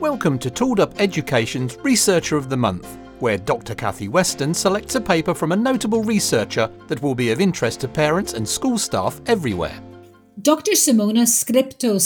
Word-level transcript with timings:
Welcome 0.00 0.38
to 0.38 0.50
Tooled 0.50 0.78
Up 0.78 1.00
Education's 1.00 1.76
Researcher 1.78 2.36
of 2.36 2.48
the 2.48 2.56
Month, 2.56 2.98
where 3.18 3.36
Dr. 3.36 3.74
Kathy 3.74 4.06
Weston 4.06 4.54
selects 4.54 4.94
a 4.94 5.00
paper 5.00 5.34
from 5.34 5.50
a 5.50 5.56
notable 5.56 6.04
researcher 6.04 6.70
that 6.86 7.02
will 7.02 7.16
be 7.16 7.32
of 7.32 7.40
interest 7.40 7.80
to 7.80 7.88
parents 7.88 8.32
and 8.32 8.48
school 8.48 8.78
staff 8.78 9.20
everywhere. 9.26 9.82
Dr. 10.40 10.76
Simona 10.76 11.26
Scripto 11.26 11.96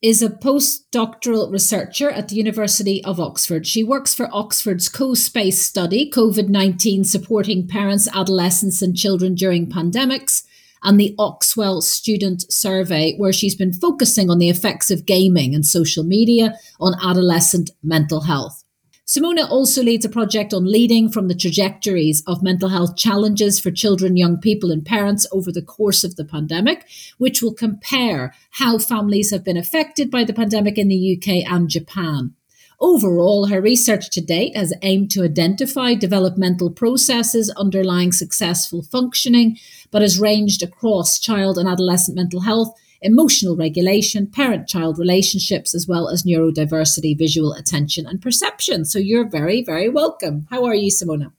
is 0.00 0.22
a 0.22 0.28
postdoctoral 0.28 1.50
researcher 1.50 2.08
at 2.08 2.28
the 2.28 2.36
University 2.36 3.02
of 3.02 3.18
Oxford. 3.18 3.66
She 3.66 3.82
works 3.82 4.14
for 4.14 4.32
Oxford's 4.32 4.88
CoSpace 4.88 5.54
study, 5.54 6.08
COVID 6.08 6.48
19 6.48 7.02
supporting 7.02 7.66
parents, 7.66 8.06
adolescents, 8.14 8.80
and 8.80 8.96
children 8.96 9.34
during 9.34 9.68
pandemics 9.68 10.44
and 10.82 10.98
the 10.98 11.14
Oxwell 11.18 11.80
Student 11.82 12.50
Survey, 12.52 13.16
where 13.16 13.32
she's 13.32 13.54
been 13.54 13.72
focusing 13.72 14.30
on 14.30 14.38
the 14.38 14.50
effects 14.50 14.90
of 14.90 15.06
gaming 15.06 15.54
and 15.54 15.64
social 15.64 16.04
media 16.04 16.54
on 16.80 16.94
adolescent 17.02 17.70
mental 17.82 18.22
health. 18.22 18.62
Simona 19.06 19.48
also 19.48 19.84
leads 19.84 20.04
a 20.04 20.08
project 20.08 20.52
on 20.52 20.64
leading 20.64 21.08
from 21.08 21.28
the 21.28 21.34
trajectories 21.34 22.24
of 22.26 22.42
mental 22.42 22.70
health 22.70 22.96
challenges 22.96 23.60
for 23.60 23.70
children, 23.70 24.16
young 24.16 24.36
people, 24.36 24.72
and 24.72 24.84
parents 24.84 25.24
over 25.30 25.52
the 25.52 25.62
course 25.62 26.02
of 26.02 26.16
the 26.16 26.24
pandemic, 26.24 26.88
which 27.18 27.40
will 27.40 27.54
compare 27.54 28.34
how 28.50 28.78
families 28.78 29.30
have 29.30 29.44
been 29.44 29.56
affected 29.56 30.10
by 30.10 30.24
the 30.24 30.32
pandemic 30.32 30.76
in 30.76 30.88
the 30.88 31.16
UK 31.16 31.48
and 31.48 31.68
Japan. 31.68 32.34
Overall, 32.78 33.46
her 33.46 33.60
research 33.60 34.10
to 34.10 34.20
date 34.20 34.54
has 34.54 34.74
aimed 34.82 35.10
to 35.12 35.24
identify 35.24 35.94
developmental 35.94 36.70
processes 36.70 37.50
underlying 37.56 38.12
successful 38.12 38.82
functioning, 38.82 39.56
but 39.90 40.02
has 40.02 40.20
ranged 40.20 40.62
across 40.62 41.18
child 41.18 41.56
and 41.56 41.68
adolescent 41.68 42.16
mental 42.16 42.40
health, 42.40 42.74
emotional 43.00 43.56
regulation, 43.56 44.26
parent 44.26 44.68
child 44.68 44.98
relationships, 44.98 45.74
as 45.74 45.86
well 45.88 46.08
as 46.08 46.24
neurodiversity, 46.24 47.16
visual 47.16 47.54
attention, 47.54 48.06
and 48.06 48.20
perception. 48.20 48.84
So 48.84 48.98
you're 48.98 49.28
very, 49.28 49.62
very 49.62 49.88
welcome. 49.88 50.46
How 50.50 50.64
are 50.66 50.74
you, 50.74 50.90
Simona? 50.90 51.32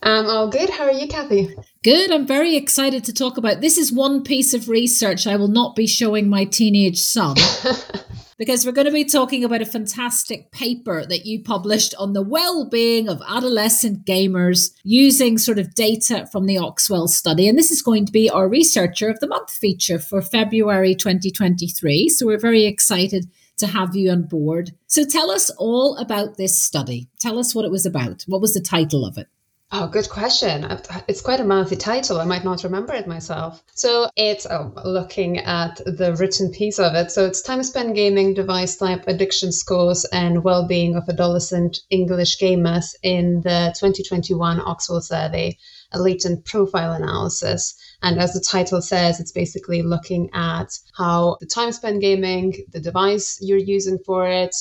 I'm 0.00 0.26
all 0.26 0.48
good. 0.48 0.68
How 0.68 0.84
are 0.84 0.92
you, 0.92 1.08
Kathy? 1.08 1.56
Good. 1.82 2.12
I'm 2.12 2.26
very 2.26 2.56
excited 2.56 3.04
to 3.04 3.12
talk 3.12 3.38
about. 3.38 3.62
This 3.62 3.78
is 3.78 3.90
one 3.90 4.22
piece 4.22 4.52
of 4.52 4.68
research 4.68 5.26
I 5.26 5.36
will 5.36 5.48
not 5.48 5.74
be 5.74 5.86
showing 5.86 6.28
my 6.28 6.44
teenage 6.44 7.00
son. 7.00 7.36
because 8.38 8.64
we're 8.64 8.72
going 8.72 8.86
to 8.86 8.92
be 8.92 9.04
talking 9.04 9.44
about 9.44 9.62
a 9.62 9.66
fantastic 9.66 10.50
paper 10.50 11.04
that 11.06 11.26
you 11.26 11.42
published 11.42 11.94
on 11.98 12.12
the 12.12 12.22
well-being 12.22 13.08
of 13.08 13.22
adolescent 13.28 14.04
gamers 14.04 14.72
using 14.82 15.38
sort 15.38 15.58
of 15.58 15.74
data 15.74 16.26
from 16.30 16.46
the 16.46 16.58
Oxwell 16.58 17.08
study 17.08 17.48
and 17.48 17.58
this 17.58 17.70
is 17.70 17.82
going 17.82 18.06
to 18.06 18.12
be 18.12 18.28
our 18.30 18.48
researcher 18.48 19.08
of 19.08 19.20
the 19.20 19.26
month 19.26 19.50
feature 19.50 19.98
for 19.98 20.22
February 20.22 20.94
2023 20.94 22.08
so 22.08 22.26
we're 22.26 22.38
very 22.38 22.64
excited 22.64 23.26
to 23.56 23.66
have 23.66 23.94
you 23.94 24.10
on 24.10 24.22
board. 24.22 24.72
So 24.86 25.04
tell 25.04 25.30
us 25.30 25.50
all 25.50 25.96
about 25.96 26.36
this 26.36 26.60
study. 26.60 27.08
Tell 27.20 27.38
us 27.38 27.54
what 27.54 27.64
it 27.64 27.70
was 27.70 27.86
about. 27.86 28.24
What 28.26 28.40
was 28.40 28.54
the 28.54 28.60
title 28.60 29.04
of 29.04 29.16
it? 29.16 29.28
Oh, 29.76 29.88
good 29.88 30.08
question. 30.08 30.64
It's 31.08 31.20
quite 31.20 31.40
a 31.40 31.44
mouthy 31.44 31.74
title. 31.74 32.20
I 32.20 32.24
might 32.24 32.44
not 32.44 32.62
remember 32.62 32.94
it 32.94 33.08
myself. 33.08 33.60
So 33.74 34.08
it's 34.14 34.46
oh, 34.46 34.72
looking 34.84 35.38
at 35.38 35.78
the 35.84 36.14
written 36.14 36.52
piece 36.52 36.78
of 36.78 36.94
it. 36.94 37.10
So 37.10 37.26
it's 37.26 37.42
time 37.42 37.60
spent 37.64 37.96
gaming, 37.96 38.34
device 38.34 38.76
type, 38.76 39.02
addiction 39.08 39.50
scores, 39.50 40.04
and 40.04 40.44
well 40.44 40.68
being 40.68 40.94
of 40.94 41.08
adolescent 41.08 41.80
English 41.90 42.38
gamers 42.38 42.94
in 43.02 43.40
the 43.42 43.74
2021 43.76 44.60
Oxwell 44.60 45.00
survey, 45.00 45.58
a 45.90 46.00
latent 46.00 46.44
profile 46.44 46.92
analysis. 46.92 47.74
And 48.00 48.20
as 48.20 48.32
the 48.32 48.46
title 48.48 48.80
says, 48.80 49.18
it's 49.18 49.32
basically 49.32 49.82
looking 49.82 50.30
at 50.34 50.68
how 50.96 51.36
the 51.40 51.46
time 51.46 51.72
spent 51.72 52.00
gaming, 52.00 52.64
the 52.70 52.78
device 52.78 53.38
you're 53.40 53.58
using 53.58 53.98
for 54.06 54.28
it, 54.28 54.54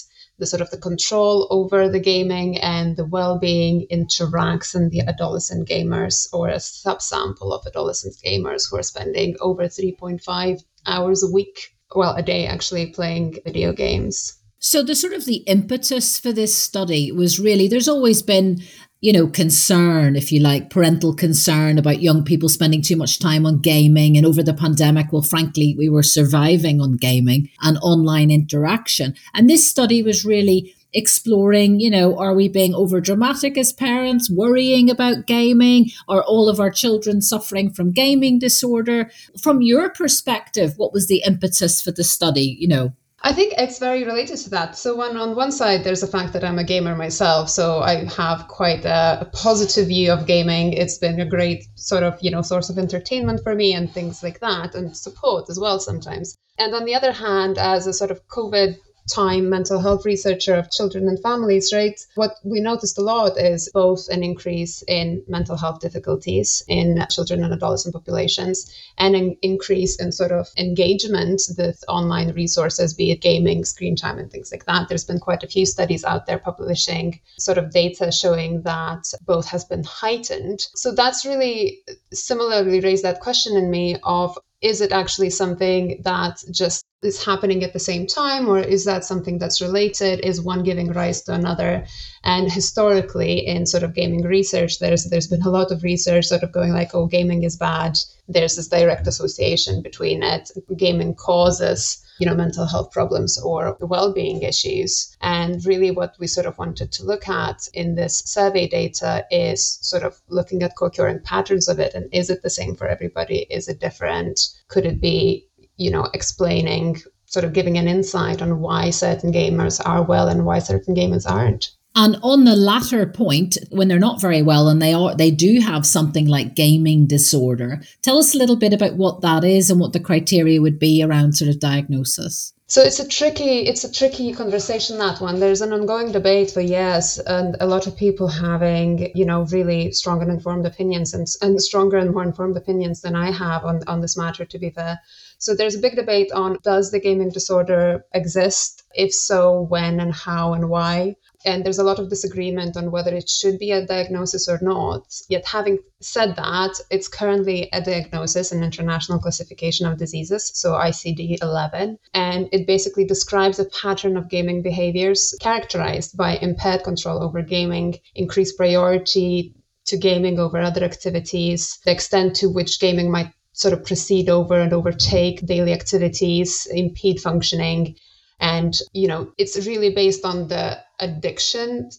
the 0.44 0.48
sort 0.48 0.62
of 0.62 0.72
the 0.72 0.78
control 0.78 1.48
over 1.52 1.88
the 1.88 2.02
gaming 2.02 2.58
and 2.58 2.98
the 2.98 3.06
well-being 3.06 3.88
interacts 3.90 4.76
in 4.76 4.90
the 4.90 5.00
adolescent 5.00 5.70
gamers 5.70 6.28
or 6.34 6.50
a 6.50 6.58
subsample 6.58 7.54
of 7.54 7.66
adolescent 7.66 8.14
gamers 8.26 8.70
who 8.70 8.76
are 8.76 8.84
spending 8.84 9.38
over 9.40 9.64
3.5 9.64 10.62
hours 10.86 11.24
a 11.24 11.32
week 11.32 11.74
well 11.96 12.14
a 12.16 12.22
day 12.22 12.46
actually 12.46 12.88
playing 12.88 13.38
video 13.46 13.72
games. 13.72 14.38
So 14.60 14.84
the 14.84 14.96
sort 14.96 15.14
of 15.14 15.24
the 15.24 15.44
impetus 15.48 16.20
for 16.20 16.34
this 16.34 16.54
study 16.54 17.10
was 17.10 17.40
really 17.40 17.70
there's 17.70 17.88
always 17.88 18.22
been 18.22 18.62
you 19.04 19.12
know, 19.12 19.28
concern, 19.28 20.16
if 20.16 20.32
you 20.32 20.40
like, 20.40 20.70
parental 20.70 21.14
concern 21.14 21.78
about 21.78 22.02
young 22.02 22.24
people 22.24 22.48
spending 22.48 22.82
too 22.82 22.96
much 22.96 23.20
time 23.20 23.46
on 23.46 23.60
gaming. 23.60 24.16
And 24.16 24.26
over 24.26 24.42
the 24.42 24.54
pandemic, 24.54 25.12
well, 25.12 25.22
frankly, 25.22 25.76
we 25.78 25.90
were 25.90 26.04
surviving 26.04 26.80
on 26.80 26.96
gaming 26.96 27.50
and 27.62 27.78
online 27.80 28.32
interaction. 28.32 29.14
And 29.34 29.50
this 29.50 29.70
study 29.70 30.02
was 30.02 30.24
really 30.24 30.74
exploring, 30.94 31.82
you 31.82 31.90
know, 31.90 32.18
are 32.18 32.34
we 32.34 32.48
being 32.48 32.74
over 32.74 33.02
dramatic 33.02 33.58
as 33.58 33.74
parents, 33.74 34.32
worrying 34.32 34.90
about 34.90 35.28
gaming? 35.28 35.90
Are 36.08 36.24
all 36.24 36.48
of 36.48 36.62
our 36.62 36.72
children 36.72 37.20
suffering 37.20 37.74
from 37.74 37.92
gaming 37.92 38.40
disorder? 38.40 39.12
From 39.42 39.62
your 39.62 39.90
perspective, 39.90 40.76
what 40.78 40.94
was 40.94 41.08
the 41.08 41.24
impetus 41.28 41.82
for 41.82 41.92
the 41.92 42.06
study? 42.06 42.56
You 42.58 42.70
know, 42.70 42.94
I 43.26 43.32
think 43.32 43.54
it's 43.58 43.80
very 43.80 44.04
related 44.04 44.38
to 44.40 44.50
that. 44.50 44.78
So, 44.78 44.96
one 44.96 45.16
on 45.16 45.34
one 45.34 45.54
side, 45.54 45.86
there's 45.86 46.02
the 46.02 46.08
fact 46.08 46.34
that 46.34 46.44
I'm 46.44 46.60
a 46.60 46.64
gamer 46.64 46.94
myself, 46.94 47.50
so 47.50 47.80
I 47.80 48.04
have 48.16 48.50
quite 48.50 48.84
a, 48.84 49.20
a, 49.22 49.26
positive 49.32 49.88
view 49.88 50.12
of 50.12 50.28
gaming. 50.28 50.74
It's 50.74 50.98
been 50.98 51.22
a 51.22 51.26
great 51.26 51.66
sort 51.76 52.04
of 52.04 52.18
you 52.22 52.32
know 52.32 52.42
source 52.42 52.70
of 52.70 52.78
entertainment 52.78 53.40
for 53.42 53.56
me 53.56 53.74
and 53.74 53.90
things 53.90 54.24
like 54.24 54.42
that, 54.42 54.76
and 54.76 54.96
support 54.96 55.50
as 55.50 55.58
well 55.58 55.80
sometimes. 55.80 56.36
And 56.60 56.76
on 56.76 56.84
the 56.84 56.96
other 56.96 57.14
hand, 57.14 57.58
as 57.58 57.88
a 57.88 57.94
sort 57.94 58.12
of 58.12 58.28
COVID 58.28 58.76
time 59.10 59.50
mental 59.50 59.80
health 59.80 60.06
researcher 60.06 60.56
of 60.56 60.72
children 60.72 61.08
and 61.08 61.22
families, 61.22 61.74
right? 61.74 62.00
What 62.16 62.36
we 62.44 62.60
noticed 62.60 62.98
a 62.98 63.02
lot 63.02 63.38
is 63.38 63.70
both 63.74 64.08
an 64.10 64.24
increase 64.24 64.84
in 64.88 65.24
mental 65.28 65.58
health 65.58 65.80
difficulties 65.80 66.64
in 66.68 67.06
children 67.10 67.44
and 67.44 67.54
adolescent 67.54 67.94
populations 67.94 68.74
and 68.98 69.16
an 69.16 69.38
increase 69.42 70.00
in 70.00 70.12
sort 70.12 70.32
of 70.32 70.50
engagement 70.58 71.42
with 71.58 71.84
online 71.88 72.34
resources, 72.34 72.94
be 72.94 73.12
it 73.12 73.22
gaming, 73.22 73.66
screen 73.66 73.96
time, 73.96 74.20
and 74.20 74.32
things 74.32 74.52
like 74.52 74.66
that. 74.66 74.88
There's 74.88 75.06
been 75.06 75.20
quite 75.20 75.44
a 75.44 75.48
few 75.48 75.66
studies 75.66 76.04
out 76.04 76.26
there 76.26 76.40
publishing 76.40 77.20
sort 77.38 77.58
of 77.58 77.72
data 77.72 78.12
showing 78.12 78.62
that 78.64 79.06
both 79.26 79.48
has 79.48 79.66
been 79.66 79.84
heightened. 79.84 80.68
So 80.76 80.94
that's 80.94 81.26
really 81.26 81.84
similarly 82.14 82.80
raised 82.80 83.04
that 83.04 83.20
question 83.20 83.58
in 83.58 83.70
me 83.70 83.98
of 84.04 84.38
is 84.64 84.80
it 84.80 84.94
actually 84.94 85.30
something 85.30 86.02
that 86.04 86.42
just 86.50 86.86
is 87.04 87.24
happening 87.24 87.64
at 87.66 87.74
the 87.74 87.80
same 87.80 88.08
time 88.08 88.48
or 88.48 88.60
is 88.60 88.86
that 88.86 89.04
something 89.04 89.38
that's 89.38 89.62
related? 89.62 90.22
Is 90.22 90.42
one 90.42 90.64
giving 90.64 90.94
rise 90.94 91.22
to 91.24 91.34
another? 91.34 91.86
And 92.24 92.50
historically 92.50 93.46
in 93.46 93.66
sort 93.66 93.84
of 93.84 93.94
gaming 93.94 94.24
research 94.24 94.80
there's 94.80 95.04
there's 95.10 95.28
been 95.28 95.42
a 95.42 95.50
lot 95.50 95.72
of 95.72 95.84
research 95.84 96.26
sort 96.26 96.44
of 96.44 96.54
going 96.54 96.72
like 96.72 96.96
oh 96.96 97.08
gaming 97.08 97.44
is 97.44 97.58
bad. 97.58 98.00
There's 98.30 98.56
this 98.56 98.70
direct 98.70 99.06
association 99.06 99.82
between 99.82 100.24
it. 100.24 100.50
Gaming 100.78 101.14
causes 101.16 102.03
you 102.20 102.26
know 102.26 102.36
mental 102.36 102.66
health 102.66 102.92
problems 102.92 103.40
or 103.40 103.78
well-being 103.80 104.42
issues. 104.44 105.16
And 105.22 105.66
really 105.66 105.92
what 105.92 106.16
we 106.20 106.28
sort 106.28 106.46
of 106.46 106.58
wanted 106.58 106.92
to 106.94 107.04
look 107.04 107.28
at 107.28 107.68
in 107.74 107.96
this 107.96 108.20
survey 108.26 108.68
data 108.68 109.26
is 109.32 109.80
sort 109.82 110.04
of 110.04 110.22
looking 110.30 110.64
at 110.64 110.76
co-occurring 110.78 111.22
patterns 111.24 111.68
of 111.68 111.80
it 111.80 111.94
and 111.94 112.08
is 112.12 112.30
it 112.30 112.44
the 112.44 112.50
same 112.50 112.76
for 112.76 112.88
everybody? 112.88 113.48
Is 113.50 113.68
it 113.68 113.80
different? 113.80 114.40
Could 114.68 114.86
it 114.86 115.02
be 115.02 115.48
you 115.78 115.90
know 115.90 116.08
explaining 116.14 117.02
sort 117.26 117.46
of 117.46 117.54
giving 117.54 117.78
an 117.78 117.88
insight 117.88 118.42
on 118.42 118.60
why 118.60 118.92
certain 118.92 119.34
gamers 119.34 119.82
are 119.84 120.04
well 120.04 120.28
and 120.28 120.46
why 120.46 120.60
certain 120.60 120.96
gamers 120.96 121.30
aren't 121.30 121.72
and 121.96 122.18
on 122.24 122.44
the 122.44 122.56
latter 122.56 123.06
point, 123.06 123.58
when 123.70 123.88
they're 123.88 124.00
not 124.00 124.20
very 124.20 124.42
well 124.42 124.68
and 124.68 124.82
they 124.82 124.94
are 124.94 125.16
they 125.16 125.30
do 125.30 125.60
have 125.60 125.86
something 125.86 126.28
like 126.28 126.56
gaming 126.56 127.06
disorder, 127.06 127.82
tell 128.02 128.18
us 128.18 128.34
a 128.34 128.38
little 128.38 128.56
bit 128.56 128.74
about 128.74 128.96
what 128.96 129.22
that 129.22 129.44
is 129.44 129.70
and 129.70 129.80
what 129.80 129.94
the 129.94 130.00
criteria 130.00 130.60
would 130.60 130.80
be 130.80 131.04
around 131.04 131.34
sort 131.34 131.50
of 131.50 131.60
diagnosis. 131.60 132.54
So 132.66 132.82
it's 132.82 133.00
a 133.00 133.08
tricky 133.08 133.68
it's 133.68 133.84
a 133.84 133.92
tricky 133.92 134.34
conversation 134.34 134.98
that 134.98 135.22
one. 135.22 135.40
There's 135.40 135.62
an 135.62 135.72
ongoing 135.72 136.12
debate 136.12 136.50
for 136.50 136.62
years 136.62 137.20
and 137.20 137.56
a 137.60 137.68
lot 137.68 137.86
of 137.86 137.96
people 137.96 138.28
having, 138.28 139.12
you 139.14 139.26
know, 139.26 139.44
really 139.46 139.92
strong 139.92 140.24
and 140.24 140.32
informed 140.32 140.66
opinions 140.66 141.14
and, 141.14 141.28
and 141.44 141.62
stronger 141.62 141.98
and 141.98 142.12
more 142.12 142.24
informed 142.24 142.58
opinions 142.58 143.02
than 143.02 143.16
I 143.16 143.30
have 143.30 143.66
on, 143.66 143.82
on 143.86 144.02
this 144.02 144.18
matter 144.18 144.46
to 144.46 144.58
be 144.58 144.72
fair. 144.72 145.00
So 145.38 145.54
there's 145.54 145.76
a 145.76 145.80
big 145.80 145.96
debate 145.96 146.32
on 146.32 146.58
does 146.64 146.90
the 146.90 147.00
gaming 147.00 147.30
disorder 147.30 148.06
exist? 148.14 148.82
If 148.96 149.14
so, 149.14 149.62
when 149.62 150.00
and 150.00 150.12
how 150.12 150.54
and 150.54 150.70
why? 150.70 151.18
And 151.46 151.66
there's 151.66 151.80
a 151.80 151.84
lot 151.84 152.00
of 152.00 152.10
disagreement 152.10 152.78
on 152.78 152.92
whether 152.92 153.14
it 153.14 153.30
should 153.30 153.60
be 153.60 153.72
a 153.72 153.86
diagnosis 153.86 154.48
or 154.48 154.60
not. 154.62 155.14
Yet, 155.30 155.46
having 155.46 155.80
said 156.00 156.36
that, 156.36 156.80
it's 156.90 157.08
currently 157.08 157.70
a 157.74 157.82
diagnosis, 157.82 158.52
an 158.52 158.64
international 158.64 159.20
classification 159.20 159.86
of 159.86 159.98
diseases, 159.98 160.52
so 160.54 160.74
ICD 160.74 161.42
11, 161.42 161.98
and 162.14 162.50
it 162.52 162.68
basically 162.68 163.06
describes 163.06 163.60
a 163.60 163.66
pattern 163.66 164.18
of 164.18 164.30
gaming 164.30 164.62
behaviors 164.62 165.36
characterized 165.42 166.16
by 166.18 166.38
impaired 166.38 166.84
control 166.84 167.24
over 167.24 167.42
gaming, 167.42 167.96
increased 168.16 168.58
priority 168.58 169.54
to 169.86 169.98
gaming 169.98 170.40
over 170.40 170.60
other 170.60 170.84
activities, 170.84 171.80
the 171.86 171.92
extent 171.92 172.36
to 172.38 172.50
which 172.50 172.80
gaming 172.80 173.12
might 173.12 173.32
sort 173.54 173.74
of 173.74 173.86
proceed 173.86 174.30
over 174.30 174.60
and 174.60 174.74
overtake 174.74 175.46
daily 175.46 175.74
activities, 175.74 176.68
impede 176.72 177.20
functioning 177.20 177.96
And, 178.40 178.78
you 178.94 179.08
know, 179.08 179.32
it's 179.38 179.66
really 179.66 179.94
based 179.94 180.26
on 180.26 180.48
the 180.50 180.78
addiction 181.04 181.90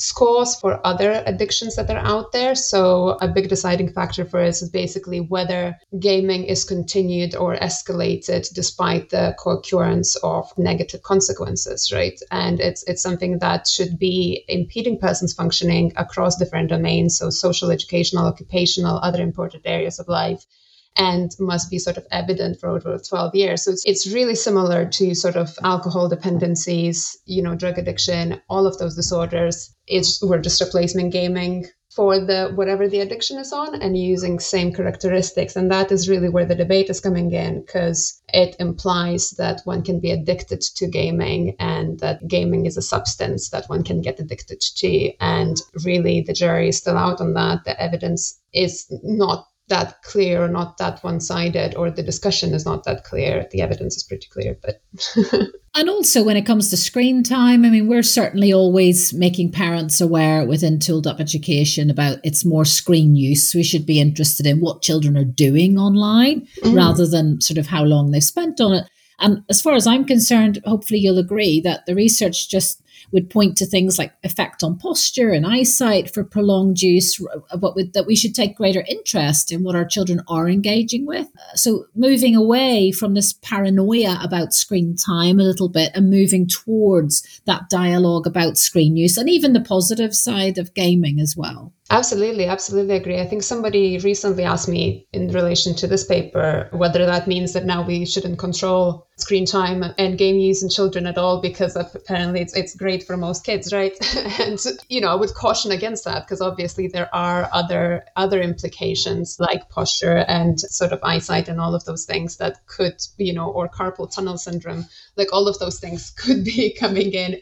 scores 0.00 0.56
for 0.56 0.84
other 0.86 1.22
addictions 1.26 1.76
that 1.76 1.90
are 1.90 1.98
out 1.98 2.32
there. 2.32 2.54
So, 2.54 3.18
a 3.20 3.28
big 3.28 3.48
deciding 3.48 3.92
factor 3.92 4.24
for 4.24 4.40
us 4.40 4.62
is 4.62 4.70
basically 4.70 5.20
whether 5.20 5.76
gaming 5.98 6.44
is 6.44 6.64
continued 6.64 7.34
or 7.36 7.56
escalated 7.56 8.52
despite 8.54 9.10
the 9.10 9.34
co-occurrence 9.38 10.16
of 10.16 10.50
negative 10.56 11.02
consequences, 11.02 11.92
right? 11.92 12.18
And 12.30 12.60
it's 12.60 12.82
it's 12.84 13.02
something 13.02 13.38
that 13.40 13.68
should 13.68 13.98
be 13.98 14.44
impeding 14.48 14.98
persons 14.98 15.34
functioning 15.34 15.92
across 15.96 16.36
different 16.36 16.70
domains, 16.70 17.18
so 17.18 17.30
social, 17.30 17.70
educational, 17.70 18.26
occupational, 18.26 18.98
other 19.02 19.22
important 19.22 19.62
areas 19.66 19.98
of 19.98 20.08
life 20.08 20.46
and 20.96 21.30
must 21.38 21.70
be 21.70 21.78
sort 21.78 21.96
of 21.96 22.06
evident 22.10 22.58
for 22.58 22.68
over 22.68 22.98
12 22.98 23.34
years. 23.34 23.64
So 23.64 23.72
it's, 23.72 23.84
it's 23.86 24.06
really 24.06 24.34
similar 24.34 24.88
to 24.88 25.14
sort 25.14 25.36
of 25.36 25.56
alcohol 25.62 26.08
dependencies, 26.08 27.16
you 27.24 27.42
know, 27.42 27.54
drug 27.54 27.78
addiction, 27.78 28.40
all 28.48 28.66
of 28.66 28.78
those 28.78 28.96
disorders. 28.96 29.74
It's 29.86 30.22
we're 30.22 30.40
just 30.40 30.60
replacement 30.60 31.12
gaming 31.12 31.66
for 31.90 32.20
the 32.20 32.52
whatever 32.54 32.88
the 32.88 33.00
addiction 33.00 33.36
is 33.38 33.52
on 33.52 33.74
and 33.82 33.98
using 33.98 34.38
same 34.38 34.72
characteristics 34.72 35.56
and 35.56 35.70
that 35.70 35.90
is 35.90 36.08
really 36.08 36.28
where 36.28 36.46
the 36.46 36.54
debate 36.54 36.88
is 36.88 37.00
coming 37.00 37.32
in 37.32 37.60
because 37.62 38.22
it 38.32 38.54
implies 38.60 39.30
that 39.30 39.60
one 39.64 39.82
can 39.82 39.98
be 39.98 40.12
addicted 40.12 40.60
to 40.60 40.86
gaming 40.86 41.56
and 41.58 41.98
that 41.98 42.26
gaming 42.28 42.64
is 42.64 42.76
a 42.76 42.82
substance 42.82 43.50
that 43.50 43.68
one 43.68 43.82
can 43.82 44.00
get 44.00 44.20
addicted 44.20 44.60
to 44.60 45.12
and 45.18 45.56
really 45.84 46.20
the 46.20 46.32
jury 46.32 46.68
is 46.68 46.78
still 46.78 46.96
out 46.96 47.20
on 47.20 47.34
that 47.34 47.64
the 47.64 47.82
evidence 47.82 48.40
is 48.52 48.86
not 49.02 49.48
that 49.70 50.02
clear 50.02 50.44
or 50.44 50.48
not 50.48 50.76
that 50.78 51.02
one 51.02 51.20
sided, 51.20 51.74
or 51.74 51.90
the 51.90 52.02
discussion 52.02 52.52
is 52.52 52.66
not 52.66 52.84
that 52.84 53.04
clear. 53.04 53.48
The 53.50 53.62
evidence 53.62 53.96
is 53.96 54.02
pretty 54.02 54.28
clear, 54.28 54.58
but. 54.62 54.82
and 55.74 55.88
also, 55.88 56.22
when 56.22 56.36
it 56.36 56.44
comes 56.44 56.68
to 56.70 56.76
screen 56.76 57.22
time, 57.22 57.64
I 57.64 57.70
mean, 57.70 57.88
we're 57.88 58.02
certainly 58.02 58.52
always 58.52 59.14
making 59.14 59.52
parents 59.52 60.00
aware 60.00 60.44
within 60.44 60.78
Tooled 60.78 61.06
Up 61.06 61.20
Education 61.20 61.88
about 61.88 62.18
its 62.22 62.44
more 62.44 62.66
screen 62.66 63.16
use. 63.16 63.54
We 63.54 63.64
should 63.64 63.86
be 63.86 64.00
interested 64.00 64.46
in 64.46 64.60
what 64.60 64.82
children 64.82 65.16
are 65.16 65.24
doing 65.24 65.78
online 65.78 66.46
mm. 66.62 66.76
rather 66.76 67.06
than 67.06 67.40
sort 67.40 67.58
of 67.58 67.68
how 67.68 67.84
long 67.84 68.10
they've 68.10 68.22
spent 68.22 68.60
on 68.60 68.74
it. 68.74 68.84
And 69.20 69.42
as 69.48 69.62
far 69.62 69.74
as 69.74 69.86
I'm 69.86 70.04
concerned, 70.04 70.60
hopefully 70.64 71.00
you'll 71.00 71.18
agree 71.18 71.60
that 71.60 71.86
the 71.86 71.94
research 71.94 72.48
just 72.48 72.82
would 73.12 73.30
point 73.30 73.56
to 73.56 73.66
things 73.66 73.98
like 73.98 74.12
effect 74.22 74.62
on 74.62 74.78
posture 74.78 75.30
and 75.30 75.46
eyesight 75.46 76.12
for 76.12 76.24
prolonged 76.24 76.80
use, 76.80 77.18
but 77.18 77.68
uh, 77.68 77.72
with, 77.74 77.92
that 77.92 78.06
we 78.06 78.16
should 78.16 78.34
take 78.34 78.56
greater 78.56 78.84
interest 78.88 79.50
in 79.52 79.62
what 79.62 79.76
our 79.76 79.84
children 79.84 80.20
are 80.28 80.48
engaging 80.48 81.06
with. 81.06 81.26
Uh, 81.26 81.56
so 81.56 81.86
moving 81.94 82.36
away 82.36 82.92
from 82.92 83.14
this 83.14 83.32
paranoia 83.32 84.18
about 84.22 84.54
screen 84.54 84.96
time 84.96 85.40
a 85.40 85.44
little 85.44 85.68
bit 85.68 85.92
and 85.94 86.10
moving 86.10 86.46
towards 86.46 87.40
that 87.46 87.68
dialogue 87.68 88.26
about 88.26 88.58
screen 88.58 88.96
use 88.96 89.16
and 89.16 89.28
even 89.28 89.52
the 89.52 89.60
positive 89.60 90.14
side 90.14 90.58
of 90.58 90.74
gaming 90.74 91.20
as 91.20 91.36
well. 91.36 91.72
Absolutely, 91.92 92.46
absolutely 92.46 92.94
agree. 92.94 93.18
I 93.18 93.26
think 93.26 93.42
somebody 93.42 93.98
recently 93.98 94.44
asked 94.44 94.68
me 94.68 95.08
in 95.12 95.26
relation 95.32 95.74
to 95.74 95.88
this 95.88 96.04
paper 96.04 96.68
whether 96.70 97.04
that 97.04 97.26
means 97.26 97.52
that 97.54 97.64
now 97.64 97.84
we 97.84 98.06
shouldn't 98.06 98.38
control 98.38 99.08
screen 99.16 99.44
time 99.44 99.84
and 99.98 100.16
game 100.16 100.38
use 100.38 100.62
in 100.62 100.70
children 100.70 101.06
at 101.06 101.18
all 101.18 101.40
because 101.40 101.76
apparently 101.76 102.40
it's, 102.40 102.56
it's 102.56 102.74
great 102.74 103.02
for 103.02 103.16
most 103.16 103.44
kids 103.44 103.72
right? 103.72 103.92
And 104.40 104.58
you 104.88 105.00
know 105.00 105.08
i 105.08 105.14
would 105.14 105.34
caution 105.34 105.72
against 105.72 106.04
that 106.04 106.24
because 106.24 106.40
obviously 106.40 106.86
there 106.88 107.14
are 107.14 107.48
other 107.52 108.04
other 108.16 108.40
implications 108.40 109.36
like 109.38 109.68
posture 109.68 110.24
and 110.28 110.58
sort 110.58 110.92
of 110.92 111.00
eyesight 111.02 111.48
and 111.48 111.60
all 111.60 111.74
of 111.74 111.84
those 111.84 112.04
things 112.06 112.36
that 112.38 112.66
could 112.66 112.94
you 113.18 113.34
know 113.34 113.50
or 113.50 113.68
carpal 113.68 114.10
tunnel 114.10 114.38
syndrome. 114.38 114.86
Like 115.16 115.32
all 115.32 115.48
of 115.48 115.58
those 115.58 115.80
things 115.80 116.10
could 116.16 116.44
be 116.44 116.72
coming 116.72 117.12
in 117.12 117.40